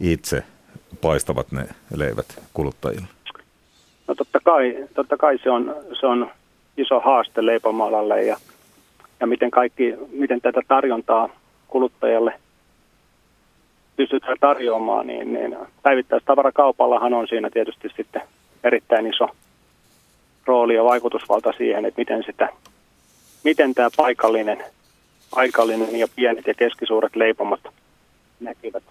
[0.00, 0.42] itse
[1.00, 1.64] paistavat ne
[1.96, 3.06] leivät kuluttajille?
[4.08, 6.30] No totta kai, totta kai se, on, se on
[6.76, 8.36] iso haaste leipomalalle ja
[9.20, 11.28] ja miten, kaikki, miten tätä tarjontaa
[11.68, 12.34] kuluttajalle
[13.96, 18.22] pystytään tarjoamaan, niin, niin päivittäistavarakaupallahan on siinä tietysti sitten
[18.64, 19.28] erittäin iso
[20.46, 22.48] rooli ja vaikutusvalta siihen, että miten, sitä,
[23.44, 24.64] miten tämä paikallinen,
[25.30, 27.60] paikallinen ja pienet ja keskisuuret leipomat
[28.40, 28.82] näkyvät,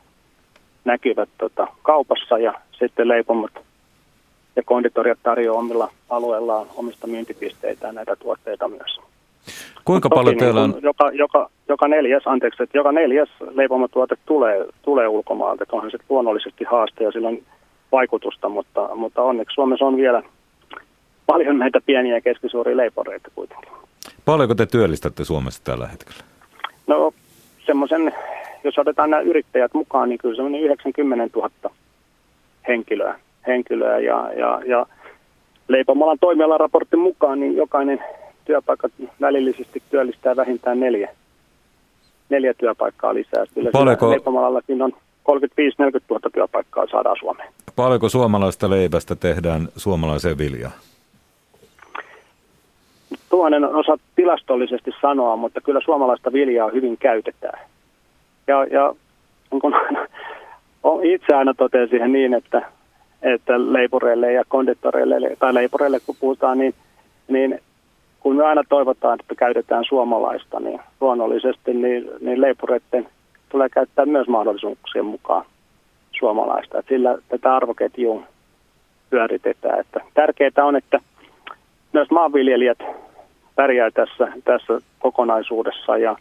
[0.85, 3.51] näkyvät tota, kaupassa ja sitten leipomat
[4.55, 9.08] ja konditoriat tarjoavat omilla alueillaan omista myyntipisteitään näitä tuotteita myös.
[9.85, 10.75] Kuinka paljon niin teillä on?
[10.81, 15.63] Joka, joka, joka neljäs, anteeksi, että joka neljäs leipomatuote tulee, tulee ulkomailta.
[15.63, 17.37] Että onhan se luonnollisesti haaste ja sillä on
[17.91, 20.23] vaikutusta, mutta, mutta onneksi Suomessa on vielä
[21.25, 23.71] paljon näitä pieniä ja keskisuuria leiporeita kuitenkin.
[24.25, 26.23] Paljonko te työllistätte Suomessa tällä hetkellä?
[26.87, 27.13] No
[27.65, 28.13] semmoisen,
[28.63, 31.49] jos otetaan nämä yrittäjät mukaan, niin kyllä semmoinen 90 000
[32.67, 34.85] henkilöä, henkilöä ja, ja, ja
[35.67, 38.03] leipomalan toimialaraportin mukaan, niin jokainen
[38.49, 41.09] työpaikat välillisesti työllistää vähintään neljä,
[42.29, 43.45] neljä työpaikkaa lisää.
[43.53, 44.09] Kyllä Paljonko...
[44.09, 44.95] on 35-40
[46.09, 47.53] 000 työpaikkaa saadaan Suomeen.
[47.75, 50.73] Paljonko suomalaista leipästä tehdään suomalaiseen viljaan?
[53.29, 57.59] Tuonen osa tilastollisesti sanoa, mutta kyllä suomalaista viljaa hyvin käytetään.
[58.47, 58.95] Ja, ja
[59.61, 59.73] kun,
[61.03, 62.61] itse aina totean siihen niin, että,
[63.21, 66.73] että leipureille ja konditoreille, tai leipureille kun puhutaan, niin,
[67.27, 67.59] niin
[68.19, 73.07] kun me aina toivotaan, että käytetään suomalaista, niin luonnollisesti niin, niin leipureiden
[73.49, 75.45] tulee käyttää myös mahdollisuuksien mukaan
[76.11, 76.79] suomalaista.
[76.79, 78.23] Että sillä tätä arvoketjua
[79.09, 79.79] pyöritetään.
[79.79, 80.99] Että tärkeää on, että
[81.93, 82.79] myös maanviljelijät
[83.55, 85.97] pärjää tässä, tässä kokonaisuudessa.
[85.97, 86.15] Ja,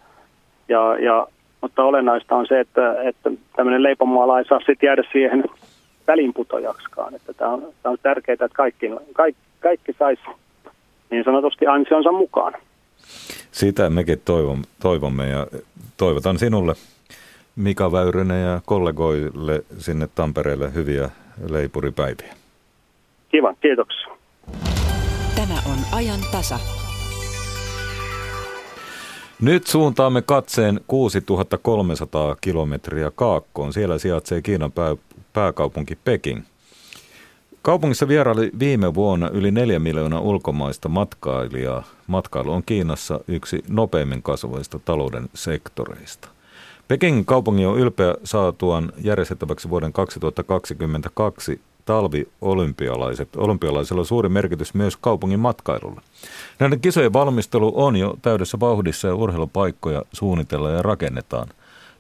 [0.69, 1.27] ja, ja,
[1.61, 5.45] mutta olennaista on se, että, että tämmöinen leipomoala ei saa sitten jäädä siihen
[6.07, 7.15] välinputojaksikaan.
[7.15, 10.23] Että tämä on, tämä on tärkeää, että kaikki, kaikki, kaikki saisi
[11.11, 12.55] niin sanotusti ansionsa mukaan.
[13.53, 14.23] Sitä mekin
[14.83, 15.47] toivomme ja
[15.97, 16.75] toivotan sinulle
[17.57, 21.11] Mika Väyrynen ja kollegoille sinne Tampereelle hyviä
[21.51, 22.35] leipuripäiviä.
[23.29, 24.09] Kiva, kiitoksia.
[25.37, 26.59] Tämä on ajan tasa.
[29.43, 33.73] Nyt suuntaamme katseen 6300 kilometriä kaakkoon.
[33.73, 34.97] Siellä sijaitsee Kiinan pää,
[35.33, 36.43] pääkaupunki Peking.
[37.69, 41.83] Kaupungissa vieraili viime vuonna yli 4 miljoonaa ulkomaista matkailijaa.
[42.07, 46.29] Matkailu on Kiinassa yksi nopeimmin kasvavista talouden sektoreista.
[46.89, 53.37] Pekingin kaupunki on ylpeä saatuaan järjestettäväksi vuoden 2022 talviolympialaiset.
[53.37, 56.01] Olympialaisilla on suuri merkitys myös kaupungin matkailulle.
[56.59, 61.49] Näiden kisojen valmistelu on jo täydessä vauhdissa ja urheilupaikkoja suunnitellaan ja rakennetaan.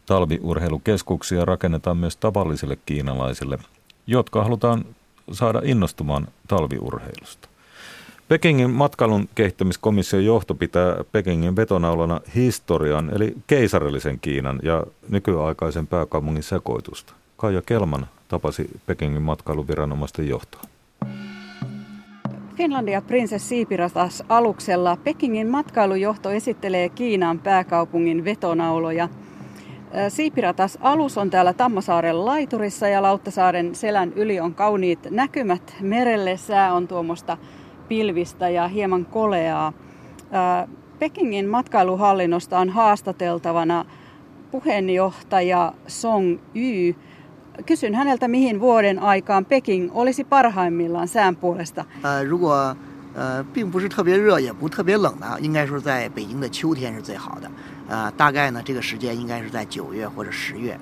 [0.06, 3.58] Talviurheilukeskuksia rakennetaan myös tavallisille kiinalaisille,
[4.06, 4.84] jotka halutaan
[5.32, 7.48] saada innostumaan talviurheilusta.
[8.28, 17.12] Pekingin matkailun kehittämiskomission johto pitää Pekingin vetonaulana historian eli keisarillisen Kiinan ja nykyaikaisen pääkaupungin sekoitusta.
[17.36, 20.62] Kaija Kelman tapasi Pekingin matkailuviranomaisten johtoa.
[22.56, 29.08] Finlandia Princess Siipiratas aluksella Pekingin matkailujohto esittelee Kiinan pääkaupungin vetonauloja.
[30.09, 36.37] Siipiratas alus on täällä Tammasaaren laiturissa ja Lauttasaaren selän yli on kauniit näkymät merelle.
[36.37, 37.37] Sää on tuommoista
[37.87, 39.73] pilvistä ja hieman koleaa.
[40.99, 43.85] Pekingin matkailuhallinnosta on haastateltavana
[44.51, 46.95] puheenjohtaja Song Yu.
[47.65, 51.85] Kysyn häneltä, mihin vuoden aikaan Peking olisi parhaimmillaan sään puolesta.
[53.15, 57.47] 呃，并不是特别热，也不特别冷呢，应该说在北京的秋天是最好的。
[57.87, 60.79] 呃，大概呢，这个时间应该是在九月或者十月。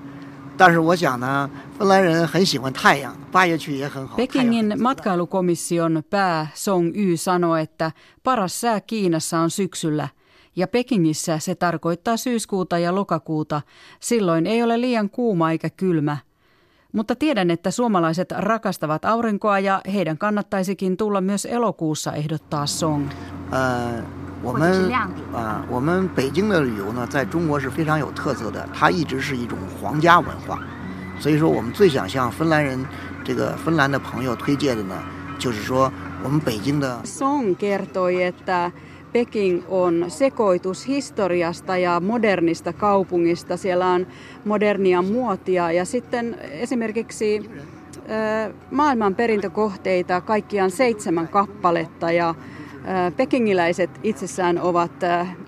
[0.57, 4.17] 但是我想呢，芬兰人很喜欢太阳，八月去也很好。
[4.17, 7.91] Pekingin matkailukomission pää Song Y sanoi, että
[8.23, 10.07] paras sää Kiinassa on syksyllä.
[10.55, 13.61] Ja Pekingissä se tarkoittaa syyskuuta ja lokakuuta.
[13.99, 16.17] Silloin ei ole liian kuuma eikä kylmä.
[16.93, 23.07] Mutta tiedän, että suomalaiset rakastavat aurinkoa ja heidän kannattaisikin tulla myös elokuussa ehdottaa Song.
[23.51, 24.03] 呃，
[24.46, 24.92] 我们
[25.34, 30.60] 啊，我们北京的旅游呢，在中国是非常有特色的，它一直是一种皇家文化，
[31.18, 32.78] 所以说我们最想向芬兰人
[33.24, 34.94] 这个芬兰的朋友推荐的呢，
[35.36, 35.92] 就是说
[36.22, 37.00] 我们北京的。
[37.04, 38.70] Song kertoi, että
[39.12, 43.56] Peking on sekoitus historiasta ja modernista kaupungista.
[43.56, 44.06] Siellä on
[44.44, 47.50] modernia muotia ja sitten esimerkiksi
[48.70, 52.34] maailman perintökohteita kaikkiaan seitsemän kappaletta ja
[53.17, 54.91] pekingiläiset itsessään ovat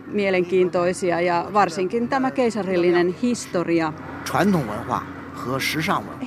[0.08, 3.94] mielenkiintoisia ja varsinkin tämä keisarillinen historia.
[4.26, 5.04] 传统文化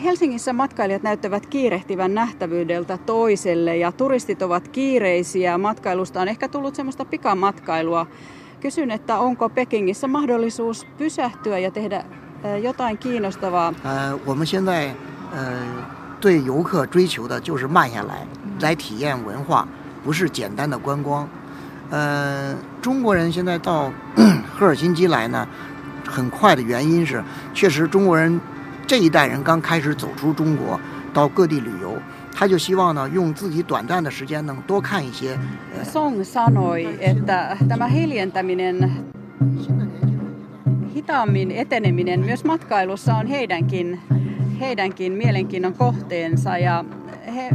[0.04, 5.58] Helsingissä matkailijat näyttävät kiirehtivän nähtävyydeltä toiselle ja turistit ovat kiireisiä.
[5.58, 8.06] Matkailusta on ehkä tullut semmoista pikamatkailua.
[8.60, 12.04] Kysyn, että onko Pekingissä mahdollisuus pysähtyä ja tehdä
[12.62, 13.74] jotain kiinnostavaa?
[14.26, 14.94] 我们现在
[16.20, 18.26] 对游客追求的就是慢下来，
[18.60, 19.66] 来体验文化，
[20.04, 21.28] 不是简单的观光。
[21.90, 23.92] 呃，中国人现在到
[24.52, 25.46] 赫尔辛基来呢，
[26.04, 27.22] 很快的原因是，
[27.54, 28.40] 确实中国人
[28.86, 30.80] 这一代人刚开始走出中国，
[31.12, 31.96] 到各地旅游，
[32.34, 35.38] 他就希望呢，用自己短暂的时间能多看一些。
[35.84, 38.90] Song sanoi, että tämä hiljentäminen,
[40.94, 44.00] hitaammin eteneminen myös matkailussa on heidänkin,
[44.60, 46.84] heidänkin mielenkiinnon kohteensa ja
[47.34, 47.50] he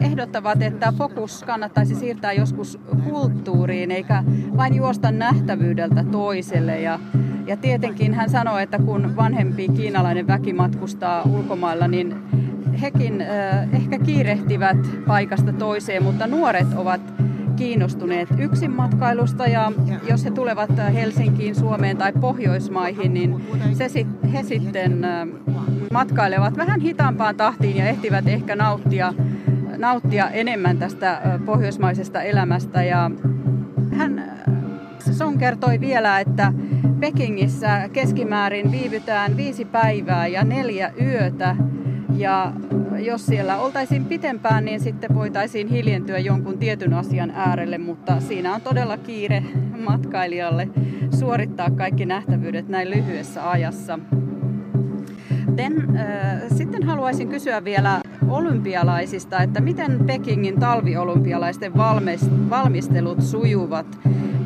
[0.00, 4.24] ehdottavat, että fokus kannattaisi siirtää joskus kulttuuriin eikä
[4.56, 6.80] vain juosta nähtävyydeltä toiselle.
[6.80, 6.98] Ja
[7.46, 12.16] ja tietenkin hän sanoi, että kun vanhempi kiinalainen väki matkustaa ulkomailla, niin
[12.80, 14.76] hekin äh, ehkä kiirehtivät
[15.06, 17.00] paikasta toiseen, mutta nuoret ovat
[17.56, 19.46] kiinnostuneet yksin matkailusta.
[19.46, 19.72] Ja
[20.08, 25.06] jos he tulevat Helsinkiin, Suomeen tai Pohjoismaihin, niin se sit, he sitten
[25.92, 29.14] matkailevat vähän hitaampaan tahtiin ja ehtivät ehkä nauttia,
[29.78, 32.82] nauttia enemmän tästä pohjoismaisesta elämästä.
[32.82, 33.10] Ja
[33.92, 34.38] hän
[35.12, 36.52] Son kertoi vielä, että
[37.00, 41.56] Pekingissä keskimäärin viivytään viisi päivää ja neljä yötä.
[42.16, 42.52] Ja
[42.98, 48.60] jos siellä oltaisiin pitempään, niin sitten voitaisiin hiljentyä jonkun tietyn asian äärelle, mutta siinä on
[48.60, 49.42] todella kiire
[49.84, 50.68] matkailijalle
[51.18, 53.98] suorittaa kaikki nähtävyydet näin lyhyessä ajassa.
[55.57, 61.71] Then, äh, sitten haluaisin kysyä vielä olympialaisista, että miten Pekingin talviolympialaisten
[62.49, 63.85] valmistelut sujuvat?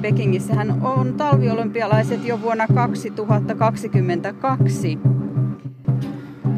[0.02, 5.00] Pekingissähän on talviolympialaiset jo vuonna 2022.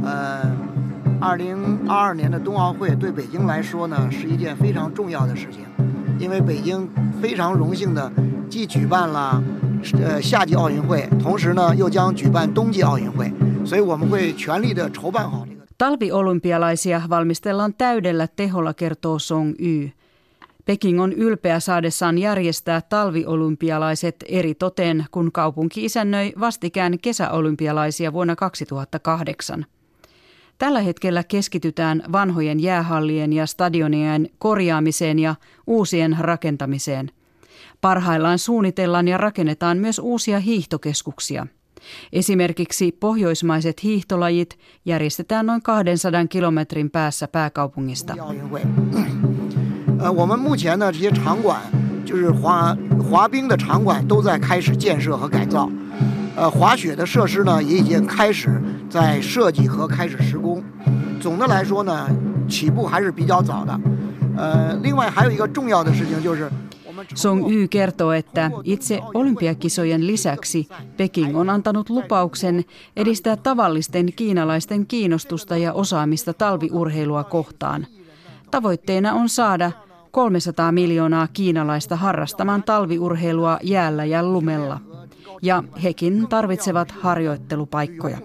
[0.04, 0.52] 呃，
[1.20, 5.66] 二零二二年的冬奥会对北京来说呢，是一件非常重要的事情，
[6.20, 6.90] 因为北京
[7.22, 8.12] 非常荣幸的
[8.50, 9.44] 既举办了
[10.02, 13.30] 呃夏季奥运会，同时呢又将举办冬季奥运会，
[13.66, 15.60] 所以我们会全力的筹办好这个。
[15.78, 19.92] Talviolympialaisia valmistellaan täydellä teholla, kertoo Song Y.
[20.66, 29.66] Peking on ylpeä saadessaan järjestää talviolympialaiset eri toteen, kun kaupunki isännöi vastikään kesäolympialaisia vuonna 2008.
[30.58, 35.36] Tällä hetkellä keskitytään vanhojen jäähallien ja stadionien korjaamiseen ja
[35.68, 37.12] uusien rakentamiseen.
[37.82, 41.48] Parhaillaan suunnitellaan ja rakennetaan myös uusia hiihtokeskuksia.
[42.12, 48.16] Esimerkiksi pohjoismaiset hiihtolajit järjestetään noin 200 kilometrin päässä pääkaupungista.
[50.00, 51.62] 呃，我们目前呢这些场馆，
[52.06, 52.78] 就是滑
[53.10, 55.70] 滑冰的场馆都在开始建设和改造，
[56.36, 60.64] 呃，滑雪的设施呢也已经开始在设计和开始施工。
[61.22, 62.10] 总的来说呢，
[62.50, 63.80] 起步还是比较早的。
[64.38, 66.50] 呃，另外还有一个重要的事情就是。
[67.15, 72.65] Song Y kertoo, että itse olympiakisojen lisäksi Peking on antanut lupauksen
[72.97, 77.87] edistää tavallisten kiinalaisten kiinnostusta ja osaamista talviurheilua kohtaan.
[78.51, 79.73] Tavoitteena on saada
[80.11, 84.81] 300 miljoonaa kiinalaista harrastamaan talviurheilua jäällä ja lumella
[85.43, 88.19] ja hekin tarvitsevat harjoittelupaikkoja.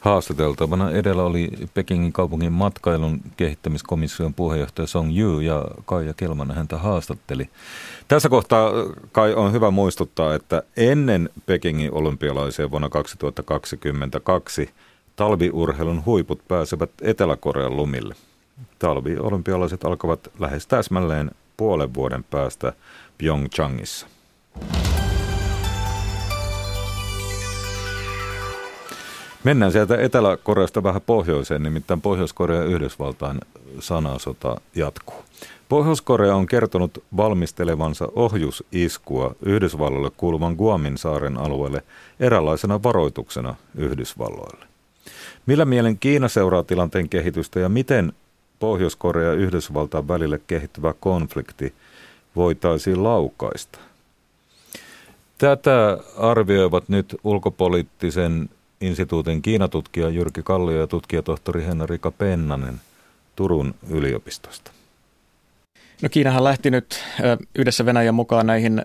[0.00, 7.48] Haastateltavana edellä oli Pekingin kaupungin matkailun kehittämiskomission puheenjohtaja Song Yu ja Kaija Kelman häntä haastatteli.
[8.08, 8.70] Tässä kohtaa
[9.12, 14.70] kai on hyvä muistuttaa, että ennen Pekingin olympialaisia vuonna 2022–
[15.18, 18.14] talviurheilun huiput pääsevät Etelä-Korean lumille.
[18.78, 22.72] Talviolympialaiset alkavat lähes täsmälleen puolen vuoden päästä
[23.18, 24.06] Pyeongchangissa.
[29.44, 33.38] Mennään sieltä Etelä-Koreasta vähän pohjoiseen, nimittäin Pohjois-Korea Yhdysvaltain
[33.80, 35.24] sanasota jatkuu.
[35.68, 41.82] Pohjois-Korea on kertonut valmistelevansa ohjusiskua Yhdysvalloille kuuluvan Guamin saaren alueelle
[42.20, 44.67] eräänlaisena varoituksena Yhdysvalloille.
[45.48, 48.12] Millä mielen Kiina seuraa tilanteen kehitystä ja miten
[48.58, 51.74] Pohjois-Korea ja Yhdysvaltain välille kehittyvä konflikti
[52.36, 53.78] voitaisiin laukaista?
[55.38, 62.80] Tätä arvioivat nyt ulkopoliittisen instituutin Kiinatutkija Jyrki Kallio ja tutkijatohtori Henrika Pennanen
[63.36, 64.70] Turun yliopistosta.
[66.02, 67.04] No Kiinahan lähti nyt
[67.54, 68.82] yhdessä Venäjän mukaan näihin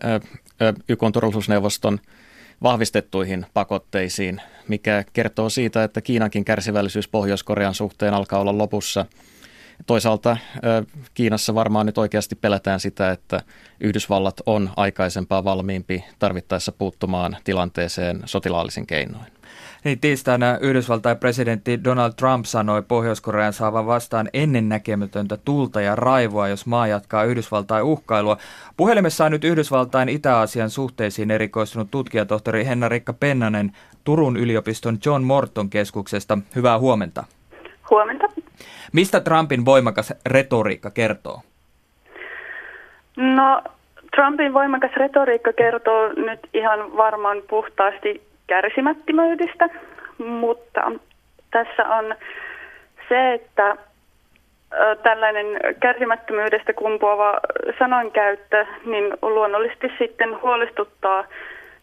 [0.89, 1.99] YK turvallisuusneuvoston
[2.64, 9.05] vahvistettuihin pakotteisiin, mikä kertoo siitä, että Kiinankin kärsivällisyys Pohjois-Korean suhteen alkaa olla lopussa.
[9.86, 10.38] Toisaalta
[11.13, 13.41] Kiinassa varmaan nyt oikeasti pelätään sitä, että
[13.79, 19.25] Yhdysvallat on aikaisempaa valmiimpi tarvittaessa puuttumaan tilanteeseen sotilaallisin keinoin.
[19.84, 26.65] Niin tiistaina Yhdysvaltain presidentti Donald Trump sanoi Pohjois-Korean saavan vastaan ennennäkemätöntä tulta ja raivoa, jos
[26.65, 28.38] maa jatkaa Yhdysvaltain uhkailua.
[28.77, 33.71] Puhelimessa on nyt Yhdysvaltain Itä-Aasian suhteisiin erikoistunut tutkijatohtori Henna-Rikka Pennanen
[34.03, 36.38] Turun yliopiston John Morton keskuksesta.
[36.55, 37.23] Hyvää huomenta.
[37.93, 38.27] Huomenta.
[38.93, 41.41] Mistä Trumpin voimakas retoriikka kertoo?
[43.17, 43.61] No,
[44.15, 49.69] Trumpin voimakas retoriikka kertoo nyt ihan varmaan puhtaasti kärsimättömyydestä,
[50.17, 50.91] mutta
[51.51, 52.15] tässä on
[53.09, 53.77] se, että
[55.03, 55.45] tällainen
[55.79, 57.39] kärsimättömyydestä kumpuava
[57.79, 61.25] sanonkäyttö, niin luonnollisesti sitten huolestuttaa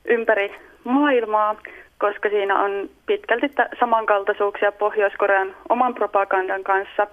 [0.04, 0.54] ympäri
[0.84, 1.56] maailmaa,
[2.00, 3.46] koska siinä on pitkälti
[3.80, 7.06] samankaltaisuuksia Pohjois-Korean oman propagandan kanssa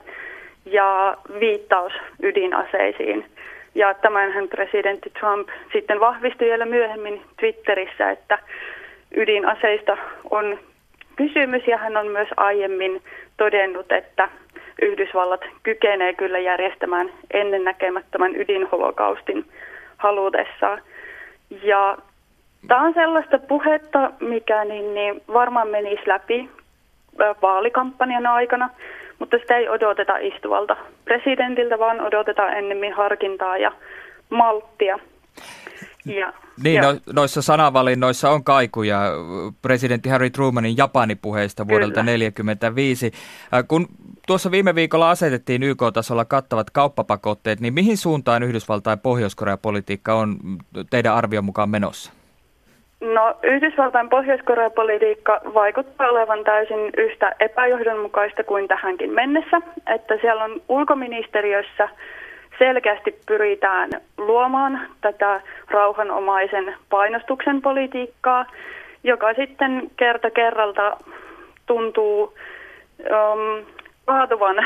[0.65, 3.25] ja viittaus ydinaseisiin.
[3.75, 8.39] Ja tämänhän presidentti Trump sitten vahvisti vielä myöhemmin Twitterissä, että
[9.15, 9.97] ydinaseista
[10.29, 10.59] on
[11.15, 13.01] kysymys ja hän on myös aiemmin
[13.37, 14.29] todennut, että
[14.81, 19.45] Yhdysvallat kykenee kyllä järjestämään ennennäkemättömän ydinholokaustin
[19.97, 20.81] halutessaan.
[21.63, 21.97] Ja
[22.67, 26.49] tämä on sellaista puhetta, mikä niin, niin varmaan menisi läpi
[27.41, 28.69] vaalikampanjan aikana,
[29.19, 33.71] mutta sitä ei odoteta istuvalta presidentiltä, vaan odotetaan ennemmin harkintaa ja
[34.29, 34.99] malttia.
[36.05, 39.01] Ja, niin, no, noissa sanavalinnoissa on kaikuja
[39.61, 43.11] presidentti Harry Trumanin Japani-puheista vuodelta 1945.
[43.53, 43.87] Äh, kun
[44.27, 50.37] tuossa viime viikolla asetettiin YK-tasolla kattavat kauppapakotteet, niin mihin suuntaan Yhdysvaltain ja Pohjois-Korea politiikka on
[50.89, 52.16] teidän arvion mukaan menossa?
[53.13, 60.61] No Yhdysvaltain Pohjois-Korea politiikka vaikuttaa olevan täysin yhtä epäjohdonmukaista kuin tähänkin mennessä, että siellä on
[60.69, 61.89] ulkoministeriössä
[62.59, 68.45] selkeästi pyritään luomaan tätä rauhanomaisen painostuksen politiikkaa,
[69.03, 70.97] joka sitten kerta kerralta
[71.65, 72.33] tuntuu
[72.99, 73.65] um,
[74.05, 74.65] kaatuvan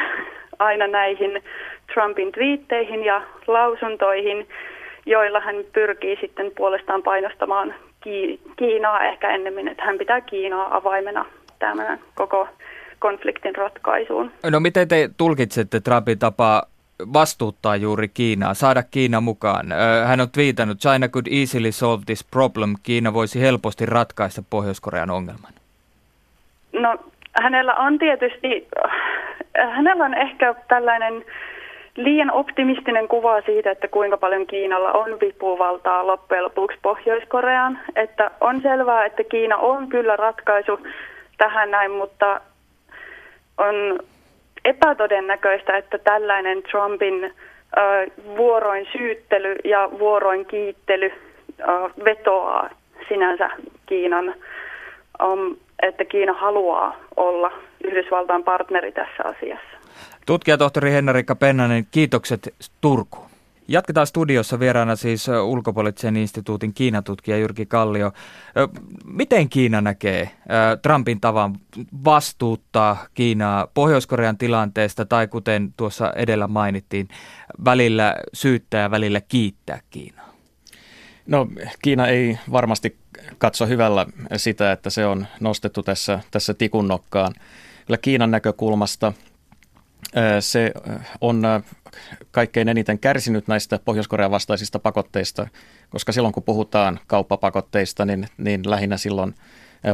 [0.59, 1.43] aina näihin
[1.93, 4.47] Trumpin twiitteihin ja lausuntoihin,
[5.05, 7.75] joilla hän pyrkii sitten puolestaan painostamaan
[8.55, 11.25] Kiinaa ehkä ennemmin, että hän pitää Kiinaa avaimena
[11.59, 12.47] tämän koko
[12.99, 14.31] konfliktin ratkaisuun.
[14.51, 16.63] No miten te tulkitsette Trumpin tapaa
[17.13, 19.65] vastuuttaa juuri Kiinaa, saada Kiina mukaan?
[20.05, 22.75] Hän on twiitannut, China could easily solve this problem.
[22.83, 25.53] Kiina voisi helposti ratkaista Pohjois-Korean ongelman.
[26.73, 26.97] No
[27.41, 28.67] hänellä on tietysti,
[29.71, 31.25] hänellä on ehkä tällainen
[31.95, 37.79] liian optimistinen kuva siitä, että kuinka paljon Kiinalla on vipuvaltaa loppujen lopuksi Pohjois-Koreaan.
[37.95, 40.79] Että on selvää, että Kiina on kyllä ratkaisu
[41.37, 42.41] tähän näin, mutta
[43.57, 43.99] on
[44.65, 47.33] epätodennäköistä, että tällainen Trumpin
[48.37, 51.11] vuoroin syyttely ja vuoroin kiittely
[52.05, 52.69] vetoaa
[53.09, 53.49] sinänsä
[53.85, 54.35] Kiinan,
[55.81, 57.51] että Kiina haluaa olla
[57.83, 59.70] Yhdysvaltain partneri tässä asiassa.
[60.25, 63.31] Tutkija tohtori Henna-Rikka Pennanen, kiitokset Turkuun.
[63.67, 68.11] Jatketaan studiossa vieraana siis ulkopoliittisen instituutin Kiinatutkija Jyrki Kallio.
[69.05, 70.31] Miten Kiina näkee
[70.81, 71.55] Trumpin tavan
[72.05, 77.07] vastuuttaa Kiinaa Pohjois-Korean tilanteesta tai kuten tuossa edellä mainittiin,
[77.65, 80.33] välillä syyttää välillä kiittää Kiinaa?
[81.27, 81.47] No
[81.81, 82.97] Kiina ei varmasti
[83.37, 84.05] katso hyvällä
[84.37, 87.33] sitä, että se on nostettu tässä, tässä tikunnokkaan.
[87.85, 89.13] Kyllä Kiinan näkökulmasta–
[90.39, 90.71] se
[91.21, 91.41] on
[92.31, 95.47] kaikkein eniten kärsinyt näistä Pohjois-Korean vastaisista pakotteista,
[95.89, 99.35] koska silloin kun puhutaan kauppapakotteista, niin, niin lähinnä silloin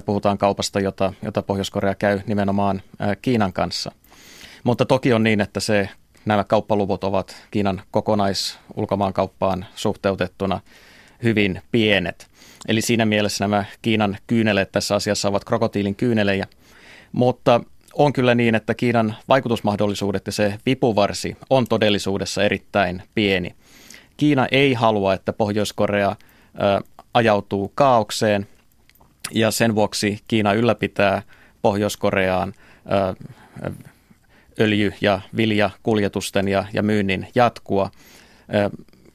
[0.06, 2.82] puhutaan kaupasta, jota, jota Pohjois-Korea käy nimenomaan
[3.22, 3.92] Kiinan kanssa.
[4.64, 5.90] Mutta toki on niin, että se,
[6.26, 10.60] nämä kauppaluvut ovat Kiinan kokonaisulkomaankauppaan suhteutettuna
[11.24, 12.28] hyvin pienet.
[12.68, 16.48] Eli siinä mielessä nämä Kiinan kyyneleet tässä asiassa ovat krokotiilin kyynelejä.
[17.12, 17.62] Mutta
[17.98, 23.56] on kyllä niin, että Kiinan vaikutusmahdollisuudet ja se vipuvarsi on todellisuudessa erittäin pieni.
[24.18, 26.16] Kiina ei halua, että Pohjois-Korea
[27.14, 28.48] ajautuu kaaukseen
[29.32, 31.22] ja sen vuoksi Kiina ylläpitää
[31.62, 32.54] Pohjois-Koreaan
[34.60, 37.92] öljy- ja viljakuljetusten ja, ja myynnin jatkua.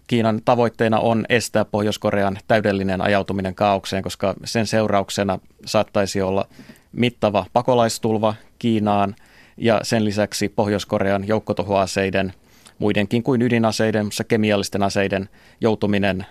[0.07, 6.49] Kiinan tavoitteena on estää Pohjois-Korean täydellinen ajautuminen kaaukseen, koska sen seurauksena saattaisi olla
[6.93, 9.15] mittava pakolaistulva Kiinaan
[9.57, 12.33] ja sen lisäksi Pohjois-Korean joukkotuhoaseiden,
[12.79, 15.29] muidenkin kuin ydinaseiden, mutta kemiallisten aseiden
[15.61, 16.27] joutuminen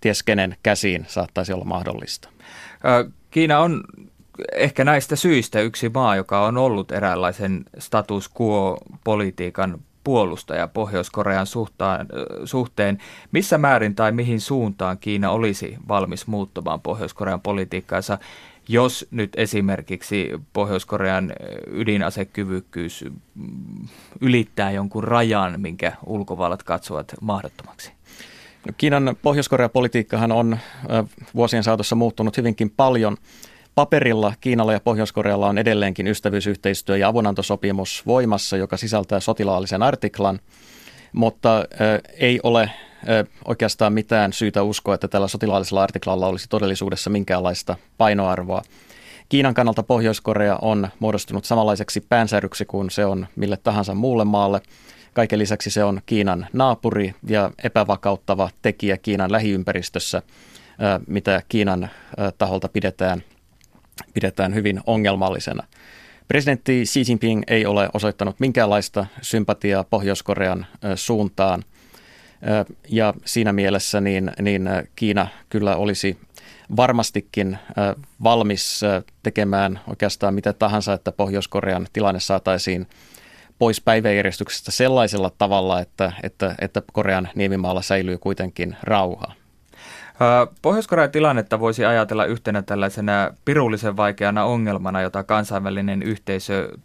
[0.00, 2.28] ties kenen käsiin saattaisi olla mahdollista.
[3.30, 3.84] Kiina on
[4.52, 12.06] ehkä näistä syistä yksi maa, joka on ollut eräänlaisen status quo-politiikan puolustaja Pohjois-Korean suhtaan,
[12.44, 12.98] suhteen.
[13.32, 18.18] Missä määrin tai mihin suuntaan Kiina olisi valmis muuttamaan Pohjois-Korean politiikkaansa,
[18.72, 21.32] jos nyt esimerkiksi Pohjois-Korean
[21.66, 23.04] ydinasekyvykkyys
[23.34, 23.88] mm,
[24.20, 27.92] ylittää jonkun rajan, minkä ulkovallat katsovat mahdottomaksi?
[28.66, 30.58] No, Kiinan Pohjois-Korean politiikkahan on
[31.34, 33.16] vuosien saatossa muuttunut hyvinkin paljon.
[33.74, 40.40] Paperilla Kiinalla ja Pohjois-Korealla on edelleenkin ystävyysyhteistyö ja avunantosopimus voimassa, joka sisältää sotilaallisen artiklan,
[41.12, 41.64] mutta
[42.18, 42.70] ei ole
[43.44, 48.62] oikeastaan mitään syytä uskoa, että tällä sotilaallisella artiklalla olisi todellisuudessa minkäänlaista painoarvoa.
[49.28, 54.60] Kiinan kannalta Pohjois-Korea on muodostunut samanlaiseksi päänsäryksi kuin se on mille tahansa muulle maalle.
[55.12, 60.22] Kaiken lisäksi se on Kiinan naapuri ja epävakauttava tekijä Kiinan lähiympäristössä,
[61.06, 61.90] mitä Kiinan
[62.38, 63.22] taholta pidetään,
[64.14, 65.64] pidetään hyvin ongelmallisena.
[66.28, 71.64] Presidentti Xi Jinping ei ole osoittanut minkäänlaista sympatiaa Pohjois-Korean suuntaan
[72.88, 76.18] ja siinä mielessä niin, niin Kiina kyllä olisi
[76.76, 77.58] varmastikin
[78.22, 78.80] valmis
[79.22, 82.86] tekemään oikeastaan mitä tahansa, että Pohjois-Korean tilanne saataisiin
[83.58, 89.32] pois päiväjärjestyksestä sellaisella tavalla, että, että, että Korean niemimaalla säilyy kuitenkin rauha.
[90.62, 96.78] Pohjois-Korean tilannetta voisi ajatella yhtenä tällaisena pirullisen vaikeana ongelmana, jota kansainvälinen yhteisö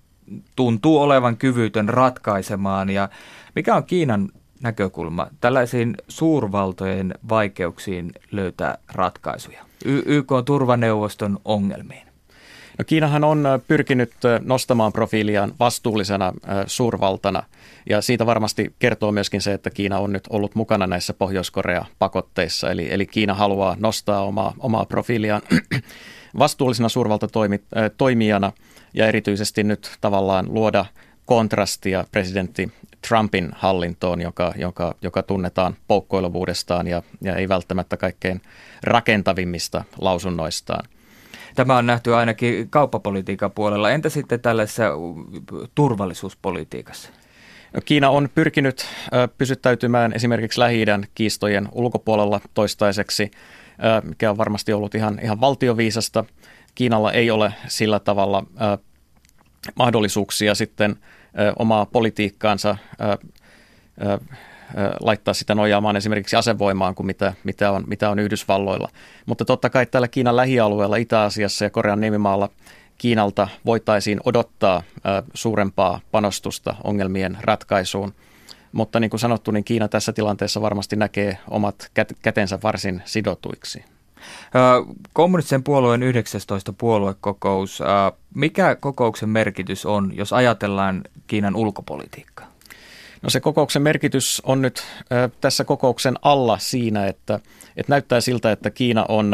[0.55, 2.89] tuntuu olevan kyvytön ratkaisemaan.
[2.89, 3.09] Ja
[3.55, 4.29] mikä on Kiinan
[4.61, 9.63] näkökulma tällaisiin suurvaltojen vaikeuksiin löytää ratkaisuja?
[9.85, 12.07] Y- YK turvaneuvoston ongelmiin.
[12.77, 14.13] No Kiinahan on pyrkinyt
[14.45, 16.33] nostamaan profiiliaan vastuullisena
[16.67, 17.43] suurvaltana
[17.89, 22.71] ja siitä varmasti kertoo myöskin se, että Kiina on nyt ollut mukana näissä Pohjois-Korea-pakotteissa.
[22.71, 25.41] Eli, eli Kiina haluaa nostaa omaa, omaa profiiliaan
[26.39, 28.51] vastuullisena suurvaltatoimijana
[28.93, 30.85] ja erityisesti nyt tavallaan luoda
[31.25, 32.71] kontrastia presidentti
[33.07, 38.41] Trumpin hallintoon, joka, joka, joka tunnetaan poukkoiluvuudestaan ja, ja ei välttämättä kaikkein
[38.83, 40.89] rakentavimmista lausunnoistaan.
[41.55, 43.91] Tämä on nähty ainakin kauppapolitiikan puolella.
[43.91, 44.83] Entä sitten tällaisessa
[45.75, 47.09] turvallisuuspolitiikassa?
[47.85, 48.85] Kiina on pyrkinyt
[49.37, 53.31] pysyttäytymään esimerkiksi lähi kiistojen ulkopuolella toistaiseksi.
[54.03, 56.25] mikä on varmasti ollut ihan, ihan valtioviisasta.
[56.75, 58.43] Kiinalla ei ole sillä tavalla
[59.75, 60.95] mahdollisuuksia sitten
[61.59, 62.77] omaa politiikkaansa
[64.99, 68.89] laittaa sitä nojaamaan esimerkiksi asevoimaan kuin mitä, mitä, on, mitä on Yhdysvalloilla.
[69.25, 72.49] Mutta totta kai täällä Kiinan lähialueella, Itä-Asiassa ja Korean nimimaalla
[72.97, 74.83] Kiinalta voitaisiin odottaa
[75.33, 78.13] suurempaa panostusta ongelmien ratkaisuun.
[78.71, 81.91] Mutta niin kuin sanottu, niin Kiina tässä tilanteessa varmasti näkee omat
[82.21, 83.83] kätensä varsin sidotuiksi.
[85.13, 87.79] Kommunistisen puolueen 19 puoluekokous.
[88.33, 92.47] Mikä kokouksen merkitys on, jos ajatellaan Kiinan ulkopolitiikkaa?
[93.21, 94.83] No se kokouksen merkitys on nyt
[95.41, 97.39] tässä kokouksen alla siinä, että,
[97.77, 99.31] että näyttää siltä, että Kiina on,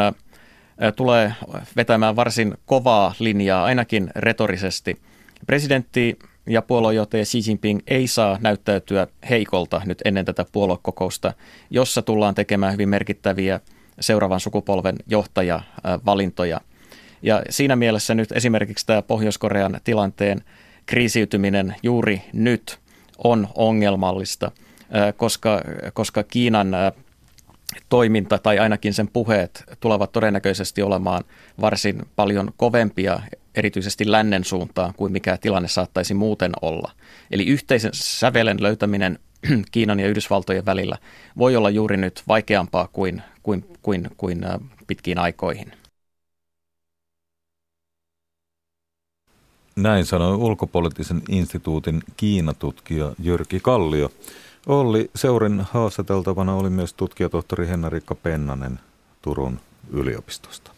[0.96, 1.32] tulee
[1.76, 5.00] vetämään varsin kovaa linjaa, ainakin retorisesti.
[5.46, 11.32] Presidentti ja puoluejohtaja Xi Jinping ei saa näyttäytyä heikolta nyt ennen tätä puoluekokousta,
[11.70, 13.60] jossa tullaan tekemään hyvin merkittäviä
[14.00, 16.60] seuraavan sukupolven johtajavalintoja.
[17.22, 20.44] Ja siinä mielessä nyt esimerkiksi tämä Pohjois-Korean tilanteen
[20.86, 22.78] kriisiytyminen juuri nyt
[23.24, 24.50] on ongelmallista,
[25.16, 25.60] koska,
[25.94, 26.68] koska Kiinan
[27.88, 31.24] toiminta tai ainakin sen puheet tulevat todennäköisesti olemaan
[31.60, 33.20] varsin paljon kovempia
[33.54, 36.92] erityisesti lännen suuntaan kuin mikä tilanne saattaisi muuten olla.
[37.30, 39.18] Eli yhteisen sävelen löytäminen
[39.72, 40.96] Kiinan ja Yhdysvaltojen välillä
[41.38, 44.46] voi olla juuri nyt vaikeampaa kuin, kuin, kuin, kuin
[44.86, 45.72] pitkiin aikoihin.
[49.76, 54.10] Näin sanoi ulkopoliittisen instituutin Kiinatutkija Jyrki Kallio.
[54.66, 58.80] Olli Seurin haastateltavana oli myös tutkijatohtori Henna-Rikka Pennanen
[59.22, 59.60] Turun
[59.90, 60.70] yliopistosta.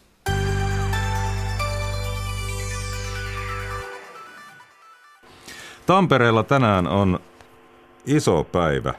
[5.85, 7.19] Tampereella tänään on
[8.05, 8.93] iso päivä,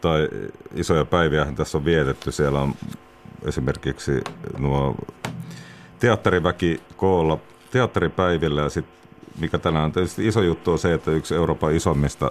[0.00, 0.28] tai
[0.74, 2.32] isoja päiviä tässä on vietetty.
[2.32, 2.74] Siellä on
[3.44, 4.24] esimerkiksi
[4.58, 4.94] nuo
[5.98, 7.38] teatteriväki koolla
[7.70, 8.94] teatteripäivillä ja sitten
[9.40, 12.30] mikä tänään on tietysti iso juttu on se, että yksi Euroopan isommista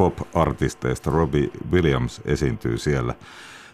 [0.00, 3.14] pop-artisteista, Robbie Williams, esiintyy siellä.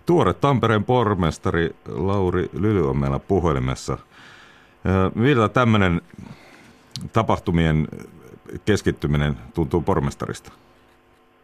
[0.06, 3.98] Tuore Tampereen pormestari Lauri Lyly on meillä puhelimessa.
[5.14, 6.00] Miltä tämmöinen
[7.12, 7.88] tapahtumien
[8.64, 10.52] keskittyminen tuntuu pormestarista?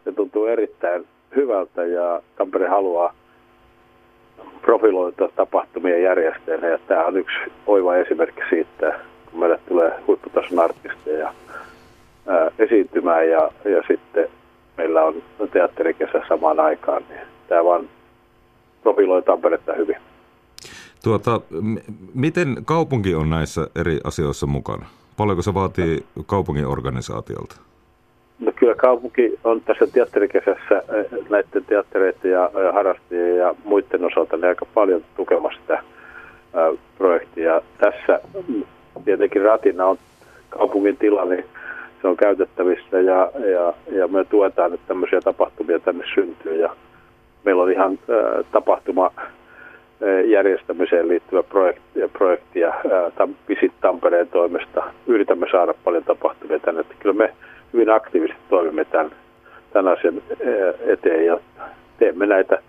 [0.03, 3.13] Se tuntuu erittäin hyvältä ja Tampere haluaa
[4.61, 8.99] profiloitua tapahtumien järjestäjänä ja tämä on yksi oiva esimerkki siitä,
[9.31, 11.33] kun meille tulee huipputason artisteja
[12.27, 14.27] ää, esiintymään ja, ja sitten
[14.77, 15.15] meillä on
[15.51, 17.89] teatterikesä samaan aikaan, niin tämä vaan
[18.83, 19.95] profiloi Tamperetta hyvin.
[21.03, 21.77] Tuota, m-
[22.13, 24.85] miten kaupunki on näissä eri asioissa mukana?
[25.17, 27.55] Paljonko se vaatii kaupungin organisaatiolta?
[28.39, 30.83] No kyllä kaupunki on tässä teatterikesässä
[31.29, 35.83] näiden teattereiden ja, ja harrastajien ja muiden osalta niin aika paljon tukemassa sitä
[36.53, 37.61] ää, projektia.
[37.77, 38.19] Tässä
[39.05, 39.97] tietenkin ratina on
[40.49, 41.45] kaupungin tila, niin
[42.03, 46.75] se on käytettävissä ja, ja, ja me tuetaan nyt tämmöisiä tapahtumia tänne syntyy ja
[47.43, 49.11] meillä on ihan äh, tapahtuma
[50.25, 52.73] järjestämiseen liittyvä projekti, projekti ja
[53.49, 54.83] Visit Tampereen toimesta.
[55.07, 56.81] Yritämme saada paljon tapahtumia tänne.
[56.81, 57.33] Että kyllä me
[57.73, 59.11] hyvin aktiivisesti toimimme tämän,
[59.73, 60.21] tämän asian
[60.79, 61.37] eteen ja
[61.99, 62.59] teemme näitä,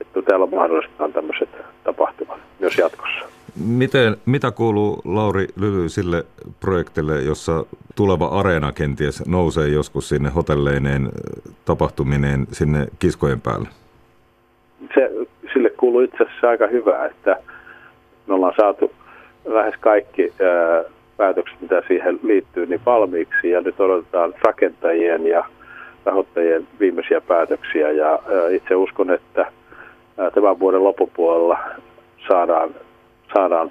[0.00, 1.48] että täällä mahdollistetaan tämmöiset
[1.84, 3.37] tapahtumat myös jatkossa.
[3.66, 6.24] Miten, mitä kuuluu Lauri Lyly sille
[6.60, 7.64] projektille, jossa
[7.96, 11.08] tuleva areena kenties nousee joskus sinne hotelleineen
[11.64, 13.68] tapahtumineen sinne kiskojen päälle?
[14.94, 15.10] Se,
[15.52, 17.36] sille kuuluu itse asiassa aika hyvä, että
[18.26, 18.92] me ollaan saatu
[19.44, 20.84] lähes kaikki ää,
[21.16, 25.44] päätökset, mitä siihen liittyy, niin valmiiksi ja nyt odotetaan rakentajien ja
[26.04, 29.52] rahoittajien viimeisiä päätöksiä ja ää, itse uskon, että
[30.18, 31.58] ää, tämän vuoden loppupuolella
[32.28, 32.70] saadaan
[33.34, 33.70] saadaan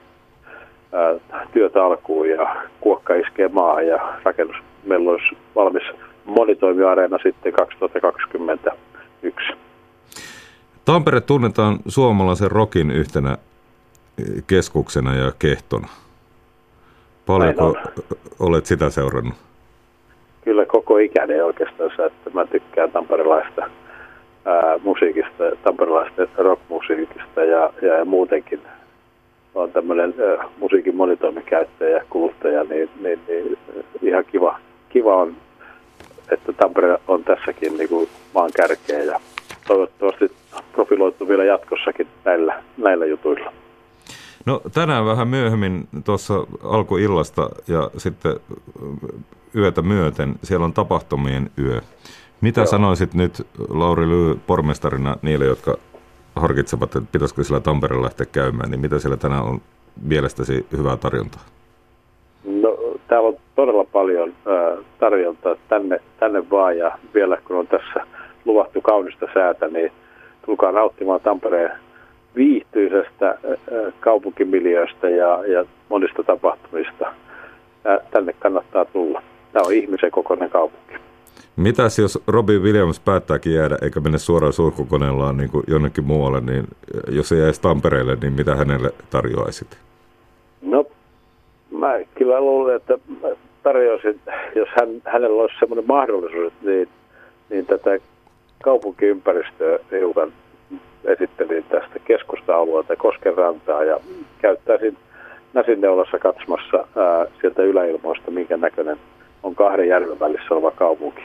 [0.94, 1.16] ää,
[1.52, 5.84] työtä alkuun ja kuokka iskee maahan ja rakennus meillä olisi valmis
[6.26, 9.54] monitoimiareena sitten 2021.
[10.86, 13.38] Tampere tunnetaan suomalaisen rokin yhtenä
[14.48, 15.88] keskuksena ja kehtona.
[17.26, 17.76] Paljonko
[18.40, 19.36] olet sitä seurannut?
[20.44, 23.62] Kyllä koko ikäni oikeastaan, että mä tykkään tamperelaista
[24.46, 28.62] ää, musiikista, tamperelaista rockmusiikista ja, ja, ja muutenkin
[29.58, 30.14] on tämmöinen
[30.60, 33.58] musiikin monitoimikäyttäjä ja kuluttaja, niin, niin, niin
[34.02, 35.36] ihan kiva, kiva on,
[36.32, 39.20] että Tampere on tässäkin niin kuin maan kärkeä ja
[39.68, 40.32] toivottavasti
[40.72, 43.54] profiloitu vielä jatkossakin näillä, näillä jutuilla.
[44.46, 46.34] No tänään vähän myöhemmin tuossa
[46.64, 48.34] alkuillasta ja sitten
[49.56, 51.82] yötä myöten, siellä on tapahtumien yö.
[52.42, 52.68] Mitä Joo.
[52.68, 55.78] sanoisit nyt Lauri Lyy pormestarina niille, jotka
[56.38, 59.62] harkitsevat, että pitäisikö sillä Tampereella lähteä käymään, niin mitä siellä tänään on
[60.02, 61.42] mielestäsi hyvää tarjontaa?
[62.46, 62.78] No,
[63.08, 64.34] täällä on todella paljon
[65.00, 68.08] tarjontaa tänne, tänne vaan ja vielä kun on tässä
[68.46, 69.92] luvattu kaunista säätä, niin
[70.46, 71.72] tulkaa nauttimaan Tampereen
[72.36, 77.14] viihtyisestä äh, kaupunkimiljöistä ja, ja monista tapahtumista.
[78.12, 79.22] Tänne kannattaa tulla.
[79.54, 80.94] Tämä on ihmisen kokoinen kaupunki.
[81.56, 86.68] Mitäs jos Robin Williams päättääkin jäädä eikä mene suoraan sulkukoneellaan niin kuin jonnekin muualle, niin
[87.08, 89.78] jos ei jäisi Tampereelle, niin mitä hänelle tarjoaisit?
[90.62, 90.86] No,
[91.72, 92.98] mä kyllä luulen, että
[93.64, 94.20] tarjoaisin,
[94.56, 96.90] jos hän, hänellä olisi sellainen mahdollisuus, niin,
[97.50, 98.00] niin tätä
[98.64, 100.34] kaupunkiympäristöä hiukan
[101.04, 104.00] esittelin tästä keskusta-alueelta Kosken rantaa ja
[104.42, 104.98] käyttäisin
[105.54, 108.98] näsinneulassa katsomassa ää, sieltä yläilmoista, minkä näköinen
[109.48, 111.22] on kahden järven välissä oleva kaupunki.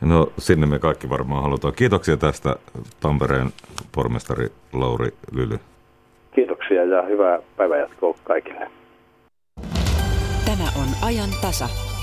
[0.00, 1.74] No sinne me kaikki varmaan halutaan.
[1.74, 2.56] Kiitoksia tästä
[3.00, 3.48] Tampereen
[3.94, 5.58] pormestari Lauri Lyly.
[6.34, 8.70] Kiitoksia ja hyvää päivänjatkoa kaikille.
[10.46, 11.97] Tämä on ajan tasa.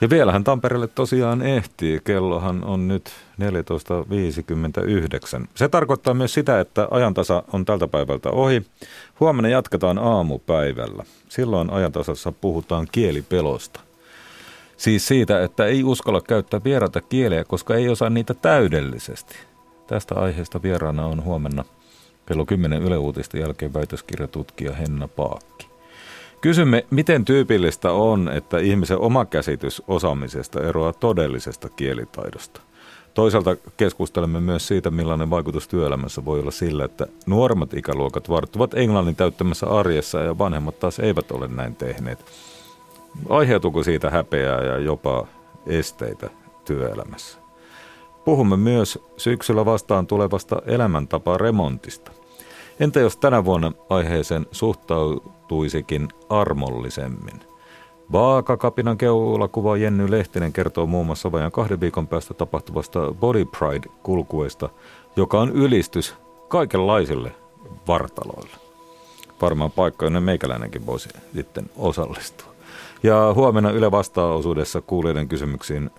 [0.00, 2.00] Ja vielähän Tampereelle tosiaan ehtii.
[2.04, 3.10] Kellohan on nyt
[5.40, 5.46] 14.59.
[5.54, 8.62] Se tarkoittaa myös sitä, että ajantasa on tältä päivältä ohi.
[9.20, 11.04] Huomenna jatketaan aamupäivällä.
[11.28, 13.80] Silloin ajantasassa puhutaan kielipelosta.
[14.76, 19.36] Siis siitä, että ei uskalla käyttää vieraita kieliä, koska ei osaa niitä täydellisesti.
[19.86, 21.64] Tästä aiheesta vieraana on huomenna
[22.26, 25.69] kello 10 Yle Uutisten jälkeen väitöskirjatutkija Henna Paakki.
[26.40, 32.60] Kysymme, miten tyypillistä on, että ihmisen oma käsitys osaamisesta eroaa todellisesta kielitaidosta.
[33.14, 39.16] Toisaalta keskustelemme myös siitä, millainen vaikutus työelämässä voi olla sillä, että nuoremmat ikäluokat varttuvat englannin
[39.16, 42.24] täyttämässä arjessa ja vanhemmat taas eivät ole näin tehneet.
[43.28, 45.26] Aiheutuuko siitä häpeää ja jopa
[45.66, 46.30] esteitä
[46.64, 47.38] työelämässä?
[48.24, 52.12] Puhumme myös syksyllä vastaan tulevasta elämäntapaa remontista.
[52.80, 54.46] Entä jos tänä vuonna aiheeseen
[55.50, 57.40] suhtautuisikin armollisemmin?
[58.12, 64.68] Vaakakapinan keulakuva Jenny Lehtinen kertoo muun muassa vajan kahden viikon päästä tapahtuvasta Body Pride-kulkuesta,
[65.16, 66.14] joka on ylistys
[66.48, 67.32] kaikenlaisille
[67.88, 68.56] vartaloille.
[69.42, 72.52] Varmaan paikka, jonne meikäläinenkin voisi sitten osallistua.
[73.02, 75.90] Ja huomenna Yle vastaa-osuudessa kuulijoiden kysymyksiin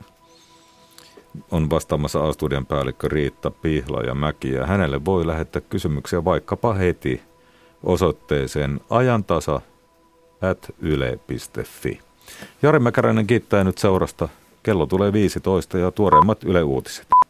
[1.51, 4.51] on vastaamassa A-studion päällikkö Riitta Pihla ja Mäki.
[4.51, 7.21] Ja hänelle voi lähettää kysymyksiä vaikkapa heti
[7.83, 9.61] osoitteeseen ajantasa
[10.41, 11.99] at yle.fi.
[12.61, 14.29] Jari Mäkäräinen kiittää nyt seurasta.
[14.63, 17.20] Kello tulee 15 ja tuoreimmat Yle Uutiset.